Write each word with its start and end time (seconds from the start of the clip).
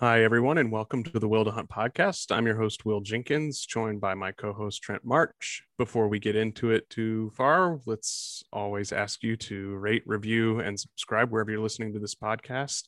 Hi, 0.00 0.24
everyone, 0.24 0.56
and 0.56 0.72
welcome 0.72 1.04
to 1.04 1.18
the 1.18 1.28
Will 1.28 1.44
to 1.44 1.50
Hunt 1.50 1.68
podcast. 1.68 2.34
I'm 2.34 2.46
your 2.46 2.56
host, 2.56 2.86
Will 2.86 3.02
Jenkins, 3.02 3.66
joined 3.66 4.00
by 4.00 4.14
my 4.14 4.32
co 4.32 4.54
host, 4.54 4.80
Trent 4.80 5.04
March. 5.04 5.62
Before 5.76 6.08
we 6.08 6.18
get 6.18 6.36
into 6.36 6.70
it 6.70 6.88
too 6.88 7.30
far, 7.36 7.78
let's 7.84 8.42
always 8.50 8.94
ask 8.94 9.22
you 9.22 9.36
to 9.36 9.76
rate, 9.76 10.02
review, 10.06 10.60
and 10.60 10.80
subscribe 10.80 11.30
wherever 11.30 11.50
you're 11.50 11.60
listening 11.60 11.92
to 11.92 11.98
this 11.98 12.14
podcast. 12.14 12.84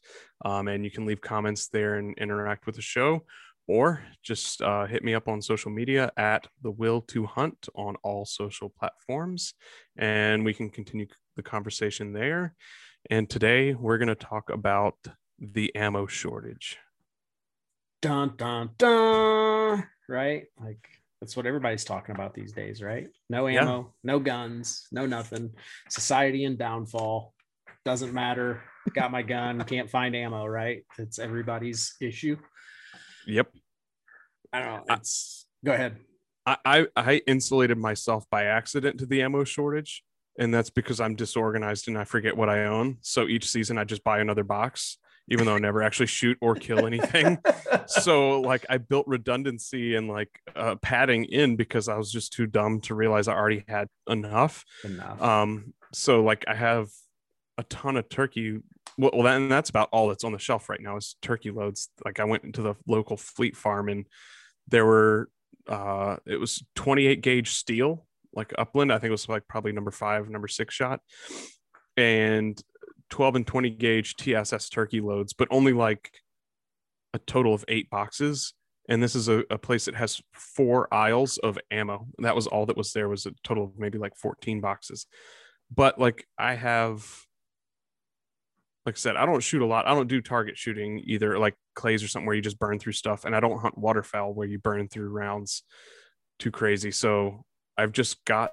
Um, 0.47 0.69
and 0.69 0.87
you 0.87 0.91
can 0.91 1.05
leave 1.05 1.21
comments 1.21 1.69
there 1.69 1.97
and 1.97 2.17
interact 2.17 2.65
with 2.65 2.77
the 2.77 2.81
show, 2.81 3.25
or 3.69 4.03
just 4.23 4.63
uh, 4.63 4.87
hit 4.87 5.05
me 5.05 5.13
up 5.13 5.29
on 5.29 5.43
social 5.43 5.71
media 5.71 6.11
at 6.17 6.47
the 6.63 6.71
Will 6.71 7.03
to 7.09 7.27
Hunt 7.27 7.69
on 7.75 7.95
all 7.97 8.25
social 8.25 8.71
platforms, 8.71 9.53
and 9.99 10.47
we 10.47 10.55
can 10.55 10.71
continue 10.71 11.09
the 11.37 11.43
conversation 11.43 12.15
there. 12.15 12.55
And 13.11 13.29
today 13.29 13.75
we're 13.75 13.99
going 13.99 14.09
to 14.09 14.15
talk 14.15 14.49
about 14.49 14.95
the 15.39 15.77
ammo 15.77 16.07
shortage 16.07 16.79
dun 18.03 18.35
dun 18.37 18.71
dun 18.77 19.85
right? 20.09 20.45
Like 20.61 20.87
that's 21.21 21.37
what 21.37 21.47
everybody's 21.47 21.85
talking 21.85 22.15
about 22.15 22.35
these 22.35 22.53
days 22.53 22.83
right? 22.83 23.09
No 23.31 23.49
ammo 23.49 23.79
yeah. 23.79 24.13
no 24.13 24.19
guns 24.19 24.87
no 24.93 25.07
nothing. 25.07 25.51
Society 25.89 26.45
in 26.45 26.57
downfall. 26.57 27.33
Doesn't 27.85 28.13
matter. 28.13 28.63
Got 28.93 29.13
my 29.13 29.23
gun. 29.23 29.63
Can't 29.67 29.89
find 29.89 30.15
ammo 30.15 30.45
right? 30.45 30.85
It's 30.99 31.19
everybody's 31.19 31.95
issue. 32.01 32.37
Yep. 33.27 33.49
I 34.53 34.59
don't 34.59 34.89
know. 34.89 34.95
It's 34.97 35.47
I, 35.65 35.67
go 35.67 35.73
ahead. 35.73 35.97
I, 36.45 36.87
I 36.97 37.23
insulated 37.29 37.79
myself 37.79 38.29
by 38.29 38.47
accident 38.47 38.99
to 38.99 39.07
the 39.07 39.23
ammo 39.23 39.45
shortage 39.45 40.03
and 40.39 40.53
that's 40.53 40.71
because 40.71 40.99
i'm 40.99 41.15
disorganized 41.15 41.87
and 41.87 41.97
i 41.97 42.03
forget 42.03 42.37
what 42.37 42.49
i 42.49 42.65
own. 42.65 42.99
So 43.01 43.29
each 43.29 43.49
season 43.49 43.79
i 43.79 43.85
just 43.85 44.03
buy 44.03 44.19
another 44.19 44.45
box 44.45 44.99
even 45.29 45.47
though 45.47 45.55
I 45.55 45.59
never 45.59 45.83
actually 45.83 46.07
shoot 46.07 46.37
or 46.41 46.55
kill 46.55 46.87
anything. 46.87 47.39
so 47.87 48.41
like 48.41 48.67
I 48.69 48.79
built 48.79 49.07
redundancy 49.07 49.95
and 49.95 50.09
like 50.09 50.31
uh, 50.55 50.77
padding 50.77 51.25
in 51.25 51.57
because 51.57 51.89
I 51.89 51.97
was 51.97 52.11
just 52.11 52.33
too 52.33 52.47
dumb 52.47 52.81
to 52.83 52.95
realize 52.95 53.29
I 53.29 53.35
already 53.35 53.65
had 53.69 53.89
enough. 54.09 54.65
Enough. 54.85 55.23
Um, 55.23 55.75
so 55.93 56.23
like 56.23 56.45
I 56.49 56.55
have 56.55 56.89
a 57.59 57.63
ton 57.65 57.97
of 57.97 58.09
turkey. 58.09 58.59
Well, 58.99 59.13
well 59.15 59.27
and 59.27 59.51
that's 59.51 59.71
about 59.71 59.89
all 59.93 60.09
that's 60.09 60.25
on 60.25 60.33
the 60.33 60.39
shelf 60.39 60.69
right 60.69 60.81
now 60.81 60.97
is 60.97 61.17
turkey 61.23 61.51
loads. 61.51 61.89
Like 62.05 62.21
I 62.21 62.25
went 62.25 62.45
into 62.45 62.63
the 62.63 62.75
local 62.87 63.17
fleet 63.17 63.57
farm 63.57 63.89
and 63.89 64.07
there 64.69 64.87
were 64.87 65.29
uh 65.69 66.17
it 66.27 66.41
was 66.41 66.65
28 66.75 67.21
gauge 67.21 67.51
steel 67.51 68.05
like 68.35 68.53
upland 68.59 68.93
i 68.93 68.99
think 68.99 69.09
it 69.09 69.13
was 69.13 69.29
like 69.29 69.47
probably 69.47 69.71
number 69.71 69.91
five 69.91 70.29
number 70.29 70.49
six 70.49 70.75
shot 70.75 71.01
and 71.97 72.61
12 73.13 73.37
and 73.37 73.47
20 73.47 73.71
gauge 73.71 74.17
TSS 74.17 74.71
turkey 74.71 75.03
loads, 75.03 75.35
but 75.35 75.47
only 75.51 75.75
like 75.75 76.11
a 77.13 77.19
total 77.19 77.53
of 77.53 77.63
eight 77.69 77.91
boxes. 77.91 78.55
And 78.89 79.03
this 79.03 79.15
is 79.15 79.29
a, 79.29 79.45
a 79.51 79.59
place 79.59 79.85
that 79.85 79.95
has 79.95 80.21
four 80.33 80.93
aisles 80.93 81.37
of 81.39 81.59
ammo. 81.71 82.09
That 82.19 82.35
was 82.35 82.47
all 82.47 82.67
that 82.67 82.77
was 82.77 82.93
there 82.93 83.11
was 83.11 83.27
a 83.27 83.33
total 83.45 83.65
of 83.65 83.79
maybe 83.79 83.99
like 83.99 84.17
14 84.17 84.63
boxes. 84.63 85.07
But 85.71 86.01
like 86.01 86.27
I 86.39 86.55
have 86.55 87.07
like 88.87 88.97
I 88.97 88.99
said, 88.99 89.17
I 89.17 89.27
don't 89.27 89.43
shoot 89.43 89.63
a 89.63 89.67
lot. 89.67 89.87
I 89.87 89.95
don't 89.95 90.09
do 90.09 90.21
target 90.23 90.57
shooting 90.57 91.03
either, 91.05 91.39
like 91.39 91.55
clays 91.77 92.03
or 92.03 92.09
something 92.09 92.27
where 92.27 92.35
you 92.35 92.43
just 92.43 92.59
burn 92.59 92.79
through 92.79 92.95
stuff. 92.95 93.27
And 93.27 93.37
I 93.37 93.41
don't 93.41 93.61
hunt 93.61 93.79
waterfowl 93.79 94.33
where 94.33 94.49
you 94.49 94.59
burn 94.59 94.89
through 94.89 95.11
rounds 95.11 95.63
too 96.39 96.51
crazy. 96.51 96.91
So 96.91 97.45
I've 97.77 97.93
just 97.93 98.25
got 98.25 98.53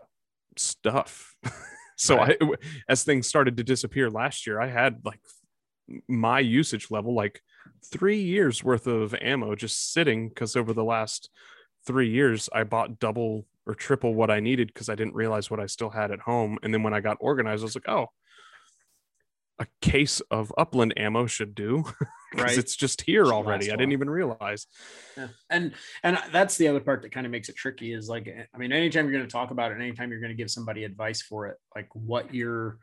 stuff. 0.57 1.33
So 1.99 2.15
right. 2.15 2.37
I, 2.41 2.53
as 2.87 3.03
things 3.03 3.27
started 3.27 3.57
to 3.57 3.63
disappear 3.63 4.09
last 4.09 4.47
year, 4.47 4.59
I 4.59 4.67
had 4.67 5.01
like 5.03 5.19
my 6.07 6.39
usage 6.39 6.89
level, 6.89 7.13
like 7.13 7.41
three 7.91 8.21
years 8.21 8.63
worth 8.63 8.87
of 8.87 9.13
ammo 9.15 9.53
just 9.53 9.91
sitting 9.91 10.29
because 10.29 10.55
over 10.55 10.71
the 10.71 10.83
last 10.83 11.29
three 11.85 12.09
years, 12.09 12.47
I 12.53 12.63
bought 12.63 12.99
double 12.99 13.45
or 13.65 13.75
triple 13.75 14.15
what 14.15 14.31
I 14.31 14.39
needed 14.39 14.67
because 14.73 14.87
I 14.87 14.95
didn't 14.95 15.13
realize 15.13 15.51
what 15.51 15.59
I 15.59 15.65
still 15.65 15.89
had 15.89 16.11
at 16.11 16.21
home. 16.21 16.57
And 16.63 16.73
then 16.73 16.83
when 16.83 16.93
I 16.93 17.01
got 17.01 17.17
organized, 17.19 17.63
I 17.63 17.65
was 17.65 17.75
like, 17.75 17.89
oh, 17.89 18.07
a 19.59 19.67
case 19.81 20.21
of 20.31 20.53
upland 20.57 20.97
ammo 20.97 21.27
should 21.27 21.53
do 21.53 21.83
because 22.31 22.51
right. 22.51 22.57
it's 22.57 22.75
just 22.75 23.01
here 23.01 23.27
already. 23.27 23.71
I 23.71 23.75
didn't 23.75 23.91
even 23.91 24.09
realize. 24.09 24.67
Yeah. 25.17 25.27
And 25.49 25.73
and 26.03 26.19
that's 26.31 26.57
the 26.57 26.67
other 26.67 26.79
part 26.79 27.01
that 27.01 27.11
kind 27.11 27.25
of 27.25 27.31
makes 27.31 27.49
it 27.49 27.55
tricky 27.55 27.93
is 27.93 28.09
like 28.09 28.27
I 28.53 28.57
mean, 28.57 28.71
anytime 28.71 29.05
you're 29.05 29.17
going 29.17 29.27
to 29.27 29.31
talk 29.31 29.51
about 29.51 29.71
it, 29.71 29.75
anytime 29.75 30.11
you're 30.11 30.21
going 30.21 30.31
to 30.31 30.37
give 30.37 30.51
somebody 30.51 30.83
advice 30.83 31.21
for 31.21 31.47
it, 31.47 31.57
like 31.75 31.87
what 31.93 32.33
you're 32.33 32.77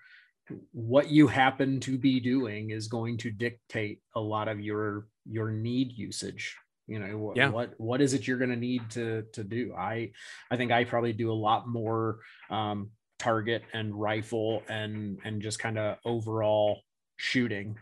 what 0.72 1.10
you 1.10 1.26
happen 1.26 1.80
to 1.80 1.98
be 1.98 2.20
doing 2.20 2.70
is 2.70 2.88
going 2.88 3.16
to 3.18 3.30
dictate 3.30 4.00
a 4.14 4.20
lot 4.20 4.48
of 4.48 4.60
your 4.60 5.06
your 5.24 5.50
need 5.50 5.92
usage 5.92 6.56
you 6.86 7.00
know 7.00 7.18
what 7.18 7.36
yeah. 7.36 7.48
what 7.48 7.74
what 7.78 8.00
is 8.00 8.14
it 8.14 8.26
you're 8.26 8.38
going 8.38 8.50
to 8.50 8.56
need 8.56 8.88
to 8.90 9.24
to 9.32 9.42
do 9.42 9.74
i 9.76 10.10
i 10.50 10.56
think 10.56 10.70
i 10.70 10.84
probably 10.84 11.12
do 11.12 11.32
a 11.32 11.34
lot 11.34 11.68
more 11.68 12.18
um 12.50 12.90
target 13.18 13.62
and 13.72 13.94
rifle 13.94 14.62
and 14.68 15.18
and 15.24 15.42
just 15.42 15.58
kind 15.58 15.78
of 15.78 15.96
overall 16.04 16.80
shooting 17.16 17.76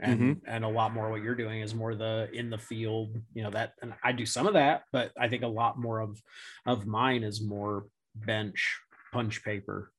and 0.00 0.20
mm-hmm. 0.20 0.50
and 0.50 0.64
a 0.64 0.68
lot 0.68 0.92
more 0.92 1.10
what 1.10 1.22
you're 1.22 1.34
doing 1.34 1.60
is 1.60 1.74
more 1.74 1.94
the 1.94 2.28
in 2.32 2.50
the 2.50 2.58
field 2.58 3.16
you 3.34 3.42
know 3.42 3.50
that 3.50 3.72
and 3.82 3.94
i 4.04 4.12
do 4.12 4.26
some 4.26 4.46
of 4.46 4.54
that 4.54 4.82
but 4.92 5.10
i 5.18 5.28
think 5.28 5.42
a 5.42 5.48
lot 5.48 5.78
more 5.78 6.00
of 6.00 6.20
of 6.66 6.86
mine 6.86 7.22
is 7.22 7.40
more 7.40 7.86
bench 8.14 8.78
punch 9.12 9.42
paper 9.42 9.90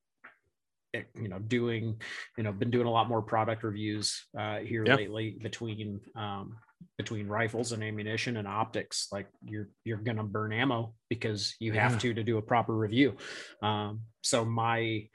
it, 0.92 1.06
you 1.20 1.28
know 1.28 1.38
doing 1.38 2.00
you 2.36 2.44
know 2.44 2.52
been 2.52 2.70
doing 2.70 2.86
a 2.86 2.90
lot 2.90 3.08
more 3.08 3.22
product 3.22 3.62
reviews 3.62 4.26
uh 4.38 4.58
here 4.58 4.84
lately 4.84 5.36
between 5.42 6.00
um 6.16 6.56
between 6.96 7.28
rifles 7.28 7.72
and 7.72 7.82
ammunition 7.82 8.36
and 8.36 8.48
optics 8.48 9.08
like 9.12 9.28
you're 9.44 9.68
you're 9.84 9.98
gonna 9.98 10.24
burn 10.24 10.52
ammo 10.52 10.94
because 11.08 11.54
you 11.60 11.72
have 11.72 11.92
yeah. 11.92 11.98
to 11.98 12.14
to 12.14 12.22
do 12.22 12.38
a 12.38 12.42
proper 12.42 12.74
review 12.74 13.16
um, 13.62 14.00
so 14.22 14.44
my 14.44 15.06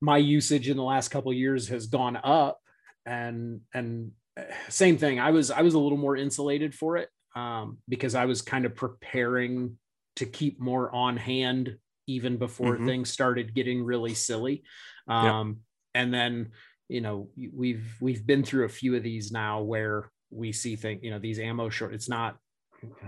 my 0.00 0.16
usage 0.16 0.68
in 0.68 0.76
the 0.76 0.82
last 0.82 1.08
couple 1.08 1.32
years 1.32 1.68
has 1.68 1.86
gone 1.86 2.18
up 2.22 2.61
and 3.06 3.60
and 3.74 4.12
uh, 4.38 4.42
same 4.68 4.96
thing 4.96 5.20
i 5.20 5.30
was 5.30 5.50
i 5.50 5.62
was 5.62 5.74
a 5.74 5.78
little 5.78 5.98
more 5.98 6.16
insulated 6.16 6.74
for 6.74 6.96
it 6.96 7.08
um, 7.34 7.78
because 7.88 8.14
i 8.14 8.24
was 8.24 8.42
kind 8.42 8.64
of 8.64 8.74
preparing 8.74 9.76
to 10.16 10.26
keep 10.26 10.60
more 10.60 10.94
on 10.94 11.16
hand 11.16 11.76
even 12.06 12.36
before 12.36 12.74
mm-hmm. 12.74 12.86
things 12.86 13.10
started 13.10 13.54
getting 13.54 13.84
really 13.84 14.14
silly 14.14 14.62
um, 15.08 15.58
and 15.94 16.12
then 16.12 16.50
you 16.88 17.00
know 17.00 17.28
we've 17.54 17.96
we've 18.00 18.26
been 18.26 18.42
through 18.42 18.64
a 18.64 18.68
few 18.68 18.94
of 18.96 19.02
these 19.02 19.32
now 19.32 19.62
where 19.62 20.10
we 20.32 20.52
see 20.52 20.76
things, 20.76 21.00
you 21.02 21.10
know, 21.10 21.18
these 21.18 21.38
ammo 21.38 21.68
short. 21.68 21.94
It's 21.94 22.08
not. 22.08 22.36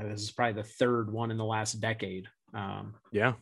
This 0.05 0.22
is 0.22 0.31
probably 0.31 0.62
the 0.62 0.69
third 0.69 1.12
one 1.12 1.31
in 1.31 1.38
the 1.38 1.44
last 1.44 1.81
decade. 1.81 2.28
Um, 2.53 2.94
yeah. 3.11 3.32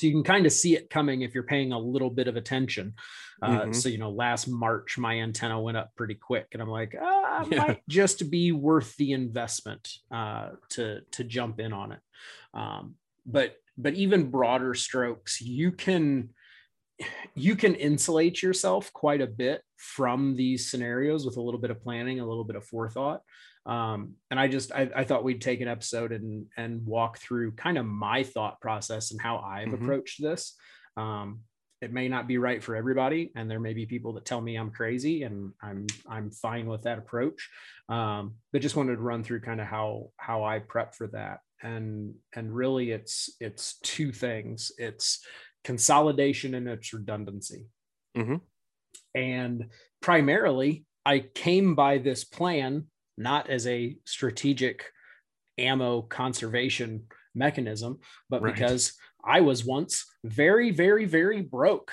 So 0.00 0.06
you 0.06 0.12
can 0.12 0.24
kind 0.24 0.46
of 0.46 0.52
see 0.52 0.76
it 0.76 0.90
coming 0.90 1.22
if 1.22 1.34
you're 1.34 1.44
paying 1.44 1.72
a 1.72 1.78
little 1.78 2.10
bit 2.10 2.28
of 2.28 2.36
attention. 2.36 2.94
Uh, 3.42 3.48
mm-hmm. 3.48 3.72
So 3.72 3.88
you 3.88 3.98
know, 3.98 4.10
last 4.10 4.48
March 4.48 4.98
my 4.98 5.20
antenna 5.20 5.60
went 5.60 5.76
up 5.76 5.90
pretty 5.96 6.14
quick, 6.14 6.48
and 6.52 6.62
I'm 6.62 6.68
like, 6.68 6.94
ah, 7.00 7.46
yeah. 7.50 7.58
might 7.58 7.82
just 7.88 8.30
be 8.30 8.52
worth 8.52 8.96
the 8.96 9.12
investment 9.12 9.88
uh, 10.10 10.50
to 10.70 11.00
to 11.12 11.24
jump 11.24 11.60
in 11.60 11.72
on 11.72 11.92
it. 11.92 12.00
Um, 12.54 12.94
but 13.26 13.56
but 13.76 13.94
even 13.94 14.30
broader 14.30 14.74
strokes, 14.74 15.40
you 15.40 15.72
can 15.72 16.30
you 17.34 17.56
can 17.56 17.74
insulate 17.74 18.42
yourself 18.42 18.92
quite 18.92 19.20
a 19.20 19.26
bit 19.26 19.62
from 19.76 20.36
these 20.36 20.70
scenarios 20.70 21.24
with 21.24 21.36
a 21.36 21.40
little 21.40 21.60
bit 21.60 21.70
of 21.70 21.82
planning, 21.82 22.20
a 22.20 22.26
little 22.26 22.44
bit 22.44 22.56
of 22.56 22.64
forethought. 22.64 23.22
Um, 23.66 24.14
and 24.30 24.40
I 24.40 24.48
just 24.48 24.72
I, 24.72 24.90
I, 24.96 25.04
thought 25.04 25.22
we'd 25.22 25.42
take 25.42 25.60
an 25.60 25.68
episode 25.68 26.12
and 26.12 26.46
and 26.56 26.84
walk 26.86 27.18
through 27.18 27.52
kind 27.52 27.76
of 27.76 27.84
my 27.84 28.22
thought 28.22 28.58
process 28.60 29.10
and 29.10 29.20
how 29.20 29.38
I've 29.38 29.68
mm-hmm. 29.68 29.84
approached 29.84 30.22
this. 30.22 30.56
Um, 30.96 31.40
it 31.82 31.92
may 31.92 32.08
not 32.08 32.26
be 32.26 32.38
right 32.38 32.62
for 32.62 32.76
everybody, 32.76 33.32
and 33.34 33.50
there 33.50 33.60
may 33.60 33.72
be 33.72 33.86
people 33.86 34.14
that 34.14 34.24
tell 34.24 34.40
me 34.40 34.56
I'm 34.56 34.70
crazy, 34.70 35.22
and 35.22 35.52
I'm 35.62 35.86
I'm 36.08 36.30
fine 36.30 36.66
with 36.66 36.82
that 36.82 36.98
approach. 36.98 37.48
Um, 37.88 38.34
but 38.52 38.62
just 38.62 38.76
wanted 38.76 38.96
to 38.96 39.02
run 39.02 39.24
through 39.24 39.40
kind 39.40 39.60
of 39.60 39.66
how 39.66 40.10
how 40.16 40.44
I 40.44 40.58
prep 40.60 40.94
for 40.94 41.08
that, 41.08 41.40
and 41.62 42.14
and 42.34 42.54
really 42.54 42.90
it's 42.90 43.30
it's 43.40 43.78
two 43.82 44.12
things. 44.12 44.72
It's 44.78 45.24
consolidation 45.64 46.54
and 46.54 46.68
its 46.68 46.92
redundancy. 46.92 47.66
Mm-hmm. 48.16 48.36
And 49.14 49.66
primarily, 50.00 50.84
I 51.04 51.20
came 51.20 51.74
by 51.74 51.98
this 51.98 52.24
plan 52.24 52.86
not 53.20 53.50
as 53.50 53.66
a 53.66 53.96
strategic 54.04 54.86
ammo 55.58 56.02
conservation 56.02 57.04
mechanism, 57.34 58.00
but 58.28 58.42
right. 58.42 58.54
because 58.54 58.94
I 59.22 59.42
was 59.42 59.64
once 59.64 60.06
very, 60.24 60.70
very, 60.70 61.04
very 61.04 61.42
broke 61.42 61.92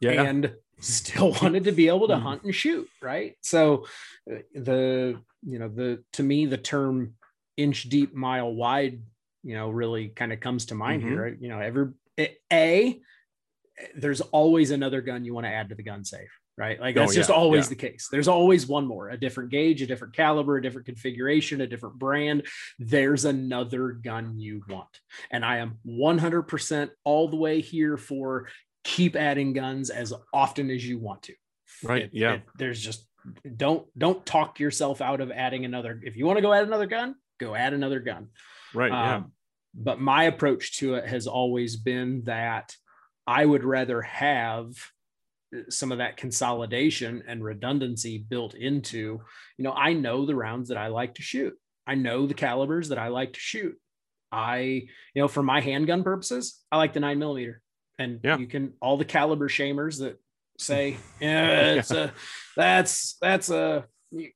yeah. 0.00 0.22
and 0.22 0.54
still 0.80 1.32
wanted 1.42 1.64
to 1.64 1.72
be 1.72 1.88
able 1.88 2.08
to 2.08 2.16
hmm. 2.16 2.22
hunt 2.22 2.42
and 2.44 2.54
shoot. 2.54 2.88
Right. 3.02 3.36
So, 3.42 3.86
uh, 4.30 4.38
the, 4.54 5.20
you 5.46 5.58
know, 5.58 5.68
the, 5.68 6.02
to 6.14 6.22
me, 6.22 6.46
the 6.46 6.58
term 6.58 7.14
inch 7.56 7.84
deep, 7.84 8.14
mile 8.14 8.52
wide, 8.52 9.00
you 9.42 9.54
know, 9.54 9.68
really 9.68 10.08
kind 10.08 10.32
of 10.32 10.40
comes 10.40 10.66
to 10.66 10.74
mind 10.74 11.02
mm-hmm. 11.02 11.10
here. 11.10 11.22
Right? 11.22 11.36
You 11.38 11.48
know, 11.50 11.60
every, 11.60 11.88
a 12.52 13.00
there's 13.96 14.20
always 14.20 14.70
another 14.70 15.00
gun 15.00 15.24
you 15.24 15.34
want 15.34 15.46
to 15.46 15.50
add 15.50 15.68
to 15.68 15.74
the 15.74 15.82
gun 15.82 16.04
safe 16.04 16.30
right? 16.56 16.80
Like 16.80 16.94
that's 16.94 17.12
Oh, 17.12 17.14
just 17.14 17.30
always 17.30 17.66
yeah. 17.66 17.70
the 17.70 17.76
case. 17.76 18.08
There's 18.10 18.28
always 18.28 18.66
one 18.66 18.86
more, 18.86 19.08
a 19.08 19.16
different 19.16 19.50
gauge, 19.50 19.82
a 19.82 19.86
different 19.86 20.14
caliber, 20.14 20.56
a 20.56 20.62
different 20.62 20.86
configuration, 20.86 21.60
a 21.60 21.66
different 21.66 21.98
brand. 21.98 22.46
There's 22.78 23.24
another 23.24 23.88
gun 23.90 24.38
you 24.38 24.62
want. 24.68 25.00
And 25.30 25.44
I 25.44 25.58
am 25.58 25.78
100% 25.86 26.90
all 27.04 27.28
the 27.28 27.36
way 27.36 27.60
here 27.60 27.96
for 27.96 28.48
keep 28.84 29.16
adding 29.16 29.52
guns 29.52 29.90
as 29.90 30.12
often 30.32 30.70
as 30.70 30.86
you 30.86 30.98
want 30.98 31.22
to. 31.24 31.34
Right, 31.82 32.08
yeah. 32.12 32.38
there's 32.56 32.80
just 32.80 33.06
don't 33.56 33.86
don't 33.98 34.24
talk 34.24 34.60
yourself 34.60 35.00
out 35.00 35.20
of 35.20 35.30
adding 35.30 35.64
another. 35.64 36.00
If 36.04 36.16
you 36.16 36.26
want 36.26 36.36
to 36.36 36.42
go 36.42 36.52
add 36.52 36.66
another 36.66 36.86
gun, 36.86 37.14
go 37.40 37.54
add 37.54 37.72
another 37.72 38.00
gun. 38.00 38.28
Right. 38.74 38.90
Yeah. 38.92 39.16
Um, 39.16 39.32
but 39.74 40.00
my 40.00 40.24
approach 40.24 40.78
to 40.78 40.94
it 40.94 41.06
has 41.08 41.26
always 41.26 41.76
been 41.76 42.22
that 42.24 42.74
I 43.26 43.44
would 43.44 43.64
rather 43.64 44.02
have 44.02 44.74
some 45.68 45.92
of 45.92 45.98
that 45.98 46.16
consolidation 46.16 47.22
and 47.26 47.42
redundancy 47.44 48.18
built 48.18 48.54
into, 48.54 49.20
you 49.58 49.64
know, 49.64 49.72
I 49.72 49.92
know 49.92 50.26
the 50.26 50.34
rounds 50.36 50.68
that 50.68 50.78
I 50.78 50.88
like 50.88 51.14
to 51.14 51.22
shoot. 51.22 51.54
I 51.86 51.94
know 51.94 52.26
the 52.26 52.34
calibers 52.34 52.88
that 52.88 52.98
I 52.98 53.08
like 53.08 53.34
to 53.34 53.40
shoot. 53.40 53.76
I, 54.32 54.58
you 54.58 55.22
know, 55.22 55.28
for 55.28 55.42
my 55.42 55.60
handgun 55.60 56.02
purposes, 56.02 56.60
I 56.72 56.76
like 56.78 56.92
the 56.92 57.00
nine 57.00 57.18
millimeter. 57.18 57.60
And 57.98 58.20
Yeah. 58.24 58.38
you 58.38 58.46
can 58.46 58.72
all 58.80 58.96
the 58.96 59.04
caliber 59.04 59.48
shamers 59.48 59.98
that 60.00 60.18
say, 60.58 60.96
yeah, 61.20 61.74
it's 61.74 61.90
a 61.92 62.12
that's 62.56 63.16
that's 63.20 63.50
a 63.50 63.86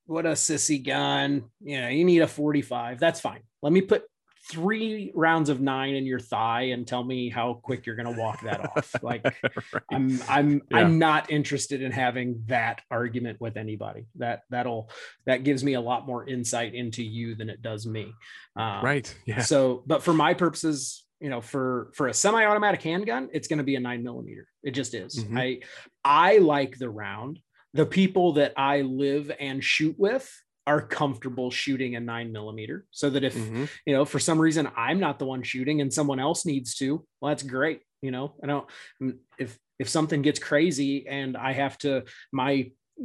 what 0.06 0.26
a 0.26 0.30
sissy 0.32 0.84
gun. 0.84 1.44
You 1.60 1.80
know, 1.80 1.88
you 1.88 2.04
need 2.04 2.22
a 2.22 2.28
45. 2.28 3.00
That's 3.00 3.20
fine. 3.20 3.40
Let 3.62 3.72
me 3.72 3.80
put 3.80 4.02
three 4.50 5.12
rounds 5.14 5.48
of 5.50 5.60
nine 5.60 5.94
in 5.94 6.06
your 6.06 6.18
thigh 6.20 6.62
and 6.72 6.86
tell 6.86 7.04
me 7.04 7.28
how 7.28 7.54
quick 7.54 7.84
you're 7.86 7.96
gonna 7.96 8.18
walk 8.18 8.40
that 8.42 8.60
off. 8.60 8.94
Like 9.02 9.24
right. 9.24 9.82
I'm 9.90 10.20
I'm 10.28 10.62
Yeah. 10.70 10.78
I'm 10.78 10.98
not 10.98 11.30
interested 11.30 11.82
in 11.82 11.92
having 11.92 12.42
that 12.46 12.80
argument 12.90 13.40
with 13.40 13.56
anybody. 13.56 14.06
That 14.16 14.42
that'll 14.50 14.90
that 15.26 15.44
gives 15.44 15.62
me 15.62 15.74
a 15.74 15.80
lot 15.80 16.06
more 16.06 16.26
insight 16.28 16.74
into 16.74 17.02
you 17.02 17.34
than 17.34 17.50
it 17.50 17.62
does 17.62 17.86
me. 17.86 18.12
Um, 18.56 18.82
Right. 18.84 19.14
Yeah. 19.26 19.40
So, 19.42 19.82
but 19.86 20.02
for 20.02 20.12
my 20.14 20.34
purposes, 20.34 21.04
you 21.20 21.30
know, 21.30 21.40
for 21.40 21.90
for 21.94 22.08
a 22.08 22.14
semi-automatic 22.14 22.82
handgun, 22.82 23.28
it's 23.32 23.48
going 23.48 23.58
to 23.58 23.64
be 23.64 23.76
a 23.76 23.80
nine 23.80 24.02
millimeter. 24.02 24.46
It 24.62 24.70
just 24.72 24.94
is. 24.94 25.16
Mhm. 25.24 25.38
I 25.38 25.60
I 26.04 26.38
like 26.38 26.78
the 26.78 26.88
round. 26.90 27.40
The 27.74 27.86
people 27.86 28.32
that 28.34 28.54
I 28.56 28.80
live 28.80 29.30
and 29.38 29.62
shoot 29.62 29.94
with 29.98 30.30
are 30.68 30.82
comfortable 30.82 31.50
shooting 31.50 31.96
a 31.96 32.00
nine 32.00 32.30
millimeter, 32.36 32.84
so 32.90 33.08
that 33.10 33.24
if 33.24 33.34
Mhm. 33.34 33.68
you 33.86 33.94
know 33.94 34.04
for 34.04 34.20
some 34.28 34.38
reason 34.46 34.68
i'm 34.76 35.00
not 35.06 35.18
the 35.18 35.24
one 35.34 35.42
shooting 35.42 35.80
and 35.80 35.90
someone 35.98 36.20
else 36.26 36.40
needs 36.52 36.70
to 36.80 36.88
well 37.20 37.30
that's 37.30 37.42
great 37.42 37.80
you 38.06 38.12
know? 38.14 38.26
I 38.42 38.46
don't 38.46 38.66
mm, 39.02 39.16
if 39.44 39.58
if 39.82 39.88
something 39.88 40.22
gets 40.22 40.38
crazy 40.50 40.92
and 41.18 41.36
i 41.36 41.52
have 41.62 41.76
to 41.78 41.90
my 42.32 42.50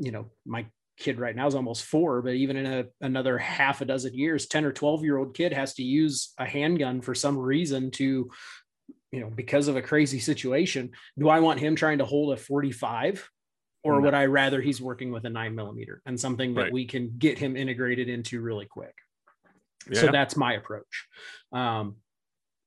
you 0.06 0.12
know 0.14 0.26
my 0.46 0.66
kid 1.04 1.20
right 1.20 1.36
now 1.36 1.48
is 1.48 1.56
almost 1.56 1.84
four 1.94 2.22
but 2.22 2.36
even 2.44 2.56
in 2.62 2.66
a, 2.66 2.86
another 3.10 3.36
half 3.38 3.82
a 3.82 3.86
dozen 3.86 4.14
years 4.14 4.48
10 4.48 4.66
or 4.66 4.72
12 4.72 5.04
year 5.04 5.18
old 5.18 5.32
kid 5.40 5.52
has 5.54 5.74
to 5.76 5.84
use 5.84 6.34
a 6.38 6.46
handgun 6.46 7.02
for 7.02 7.16
some 7.16 7.38
reason 7.38 7.90
to 7.92 8.30
you 9.14 9.20
know 9.22 9.32
because 9.44 9.68
of 9.70 9.76
a 9.78 9.88
crazy 9.92 10.20
situation. 10.20 10.92
Do 11.22 11.30
i 11.30 11.40
want 11.40 11.60
him 11.60 11.76
trying 11.76 12.00
to 12.00 12.06
hold 12.14 12.34
a 12.34 12.38
45 12.38 13.30
or 13.84 13.96
No. 13.96 14.02
would 14.02 14.14
i 14.14 14.26
rather 14.26 14.62
he's 14.62 14.82
working 14.82 15.12
with 15.12 15.26
a 15.26 15.30
nine 15.30 15.56
millimeter 15.56 16.02
and 16.06 16.20
something 16.20 16.54
that 16.56 16.62
Right. 16.64 16.74
we 16.74 16.86
can 16.86 17.14
get 17.18 17.38
him 17.38 17.56
integrated 17.56 18.10
into 18.10 18.42
really 18.42 18.66
quick 18.66 18.96
Yeah. 19.90 20.02
so 20.02 20.08
that's 20.12 20.36
my 20.36 20.54
approach 20.54 21.08
um 21.52 21.98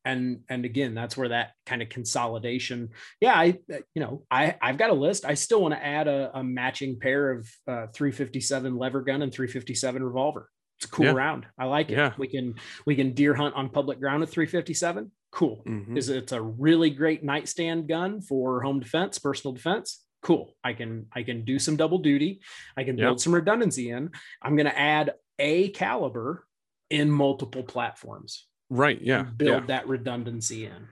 and 0.04 0.42
and 0.48 0.64
again 0.64 0.94
that's 0.94 1.16
where 1.16 1.30
that 1.30 1.52
kind 1.64 1.82
of 1.82 1.88
consolidation 1.88 2.90
yeah 3.20 3.34
i 3.34 3.58
you 3.94 4.00
know 4.02 4.24
i 4.30 4.56
i've 4.62 4.78
got 4.78 4.90
a 4.90 4.94
list 4.94 5.24
i 5.24 5.34
still 5.34 5.60
want 5.62 5.74
to 5.74 5.84
add 5.84 6.06
a, 6.06 6.30
a 6.38 6.44
matching 6.44 6.98
pair 7.00 7.32
of 7.32 7.48
uh 7.66 7.86
357 7.92 8.76
lever 8.76 9.00
gun 9.02 9.22
and 9.22 9.32
357 9.32 10.02
revolver 10.04 10.48
it's 10.78 10.84
a 10.86 10.88
cool 10.90 11.06
Yeah. 11.06 11.12
round 11.12 11.46
i 11.58 11.64
like 11.64 11.90
it 11.90 11.94
Yeah. 11.96 12.12
we 12.18 12.28
can 12.28 12.54
we 12.86 12.94
can 12.94 13.14
deer 13.14 13.34
hunt 13.34 13.54
on 13.56 13.68
public 13.70 13.98
ground 13.98 14.20
with 14.20 14.30
357 14.30 15.10
cool 15.32 15.62
Mhm. 15.66 15.96
is 15.98 16.08
it's 16.08 16.32
a 16.32 16.40
really 16.40 16.90
great 16.90 17.24
nightstand 17.24 17.88
gun 17.88 18.20
for 18.20 18.62
home 18.62 18.78
defense 18.78 19.18
personal 19.18 19.54
defense 19.54 20.04
cool 20.22 20.54
i 20.64 20.72
can 20.72 21.06
i 21.14 21.22
can 21.22 21.44
do 21.44 21.58
some 21.58 21.76
double 21.76 21.98
duty 21.98 22.40
i 22.76 22.82
can 22.84 22.96
build 22.96 23.20
some 23.20 23.34
redundancy 23.34 23.90
in 23.90 24.10
i'm 24.42 24.56
going 24.56 24.66
to 24.66 24.78
add 24.78 25.14
a 25.38 25.68
caliber 25.70 26.44
in 26.90 27.10
multiple 27.10 27.62
platforms 27.62 28.46
Right. 28.68 29.00
Yeah. 29.00 29.22
build 29.22 29.62
yeah. 29.62 29.66
that 29.66 29.86
redundancy 29.88 30.66
in 30.66 30.88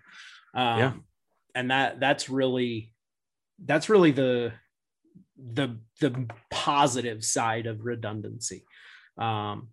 um, 0.55 0.79
Yeah. 0.79 0.93
and 1.57 1.71
that 1.71 1.99
that's 1.99 2.29
really 2.31 2.93
that's 3.65 3.89
really 3.89 4.13
the 4.13 4.53
the 5.37 5.77
the 6.01 6.27
positive 6.51 7.25
side 7.25 7.67
of 7.67 7.85
redundancy 7.85 8.65
um 9.19 9.69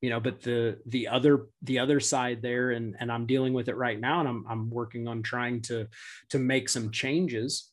you 0.00 0.10
know 0.10 0.20
but 0.20 0.40
the 0.42 0.78
the 0.86 1.08
other 1.08 1.46
the 1.62 1.78
other 1.78 2.00
side 2.00 2.42
there 2.42 2.70
and 2.72 2.96
and 3.00 3.10
i'm 3.10 3.26
dealing 3.26 3.52
with 3.54 3.68
it 3.68 3.76
right 3.76 3.98
now 4.00 4.20
and 4.20 4.28
i'm 4.28 4.44
i'm 4.48 4.70
working 4.70 5.08
on 5.08 5.22
trying 5.22 5.60
to 5.60 5.86
to 6.30 6.38
make 6.38 6.68
some 6.68 6.90
changes 6.90 7.70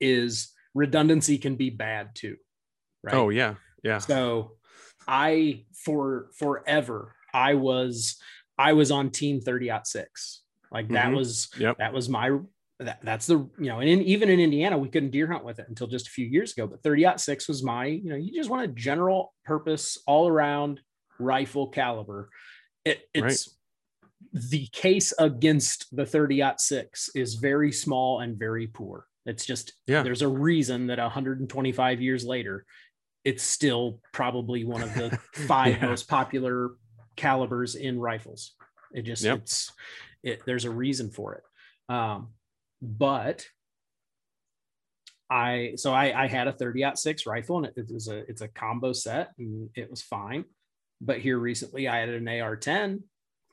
is 0.00 0.52
redundancy 0.74 1.38
can 1.38 1.56
be 1.56 1.70
bad 1.70 2.14
too 2.14 2.36
right 3.02 3.14
Oh 3.14 3.28
yeah. 3.28 3.54
Yeah. 3.82 3.98
so 3.98 4.52
I 5.08 5.64
for 5.84 6.28
forever 6.38 7.14
I 7.34 7.54
was 7.54 8.16
I 8.58 8.74
was 8.74 8.90
on 8.90 9.10
team 9.10 9.40
30 9.40 9.70
aught 9.70 9.86
six. 9.86 10.42
Like 10.70 10.88
that 10.90 11.08
Mhm. 11.10 11.16
was 11.16 11.50
Yep. 11.58 11.78
that 11.78 11.92
was 11.92 12.08
my 12.08 12.38
that, 12.78 13.00
that's 13.02 13.26
the 13.26 13.38
you 13.58 13.66
know 13.66 13.80
and 13.80 13.88
in, 13.88 14.02
even 14.02 14.28
in 14.28 14.38
Indiana 14.40 14.78
we 14.78 14.88
couldn't 14.88 15.10
deer 15.10 15.26
hunt 15.26 15.44
with 15.44 15.58
it 15.58 15.66
until 15.68 15.86
just 15.86 16.06
a 16.08 16.10
few 16.10 16.26
years 16.26 16.52
ago. 16.52 16.66
But 16.66 16.82
30 16.82 17.04
aught 17.06 17.20
six 17.20 17.48
was 17.48 17.62
my 17.62 17.86
you 17.86 18.10
know 18.10 18.16
you 18.16 18.32
just 18.34 18.50
want 18.50 18.64
a 18.64 18.68
general 18.68 19.34
purpose 19.44 19.98
all 20.06 20.28
around 20.28 20.80
rifle 21.18 21.68
caliber. 21.68 22.30
It, 22.84 23.08
it's 23.14 23.56
the 24.32 24.66
case 24.68 25.12
against 25.18 25.94
the 25.94 26.06
30 26.06 26.42
aught 26.42 26.60
six 26.60 27.10
is 27.14 27.34
very 27.34 27.72
small 27.72 28.20
and 28.20 28.38
very 28.38 28.66
poor. 28.66 29.06
It's 29.26 29.44
just 29.46 29.72
Yeah. 29.86 30.02
there's 30.02 30.22
a 30.22 30.28
reason 30.28 30.88
that 30.88 30.98
125 30.98 32.00
years 32.00 32.24
later 32.24 32.64
it's 33.24 33.42
still 33.44 34.00
probably 34.12 34.64
one 34.64 34.82
of 34.82 34.92
the 34.94 35.16
five 35.46 35.76
Yeah. 35.80 35.86
most 35.86 36.08
popular 36.08 36.70
calibers 37.16 37.74
in 37.76 37.98
rifles. 38.00 38.56
It 38.92 39.02
just 39.02 39.22
Yep. 39.22 39.38
it's 39.38 39.72
it 40.22 40.42
there's 40.46 40.64
a 40.64 40.70
reason 40.70 41.10
for 41.10 41.34
it. 41.34 41.44
Um, 41.92 42.34
but 42.80 43.46
I 45.30 45.74
so 45.76 45.92
I 45.92 46.24
I 46.24 46.26
had 46.26 46.48
a 46.48 46.52
30 46.52 46.84
out 46.84 46.98
six 46.98 47.26
rifle 47.26 47.58
and 47.58 47.66
it, 47.66 47.74
it 47.76 47.90
was 47.92 48.08
a 48.08 48.18
it's 48.28 48.42
a 48.42 48.48
combo 48.48 48.92
set 48.92 49.30
and 49.38 49.70
it 49.74 49.88
was 49.90 50.02
fine. 50.02 50.44
But 51.00 51.18
here 51.20 51.38
recently 51.38 51.88
I 51.88 52.00
added 52.02 52.20
an 52.20 52.28
AR-10. 52.28 53.02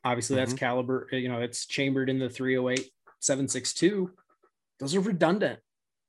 Obviously 0.03 0.35
that's 0.35 0.51
Mm-hmm. 0.53 0.57
caliber, 0.59 1.07
you 1.11 1.29
know, 1.29 1.41
it's 1.41 1.65
chambered 1.65 2.09
in 2.09 2.19
the 2.19 2.29
308 2.29 2.89
762. 3.21 4.11
Those 4.79 4.95
are 4.95 5.01
redundant. 5.01 5.59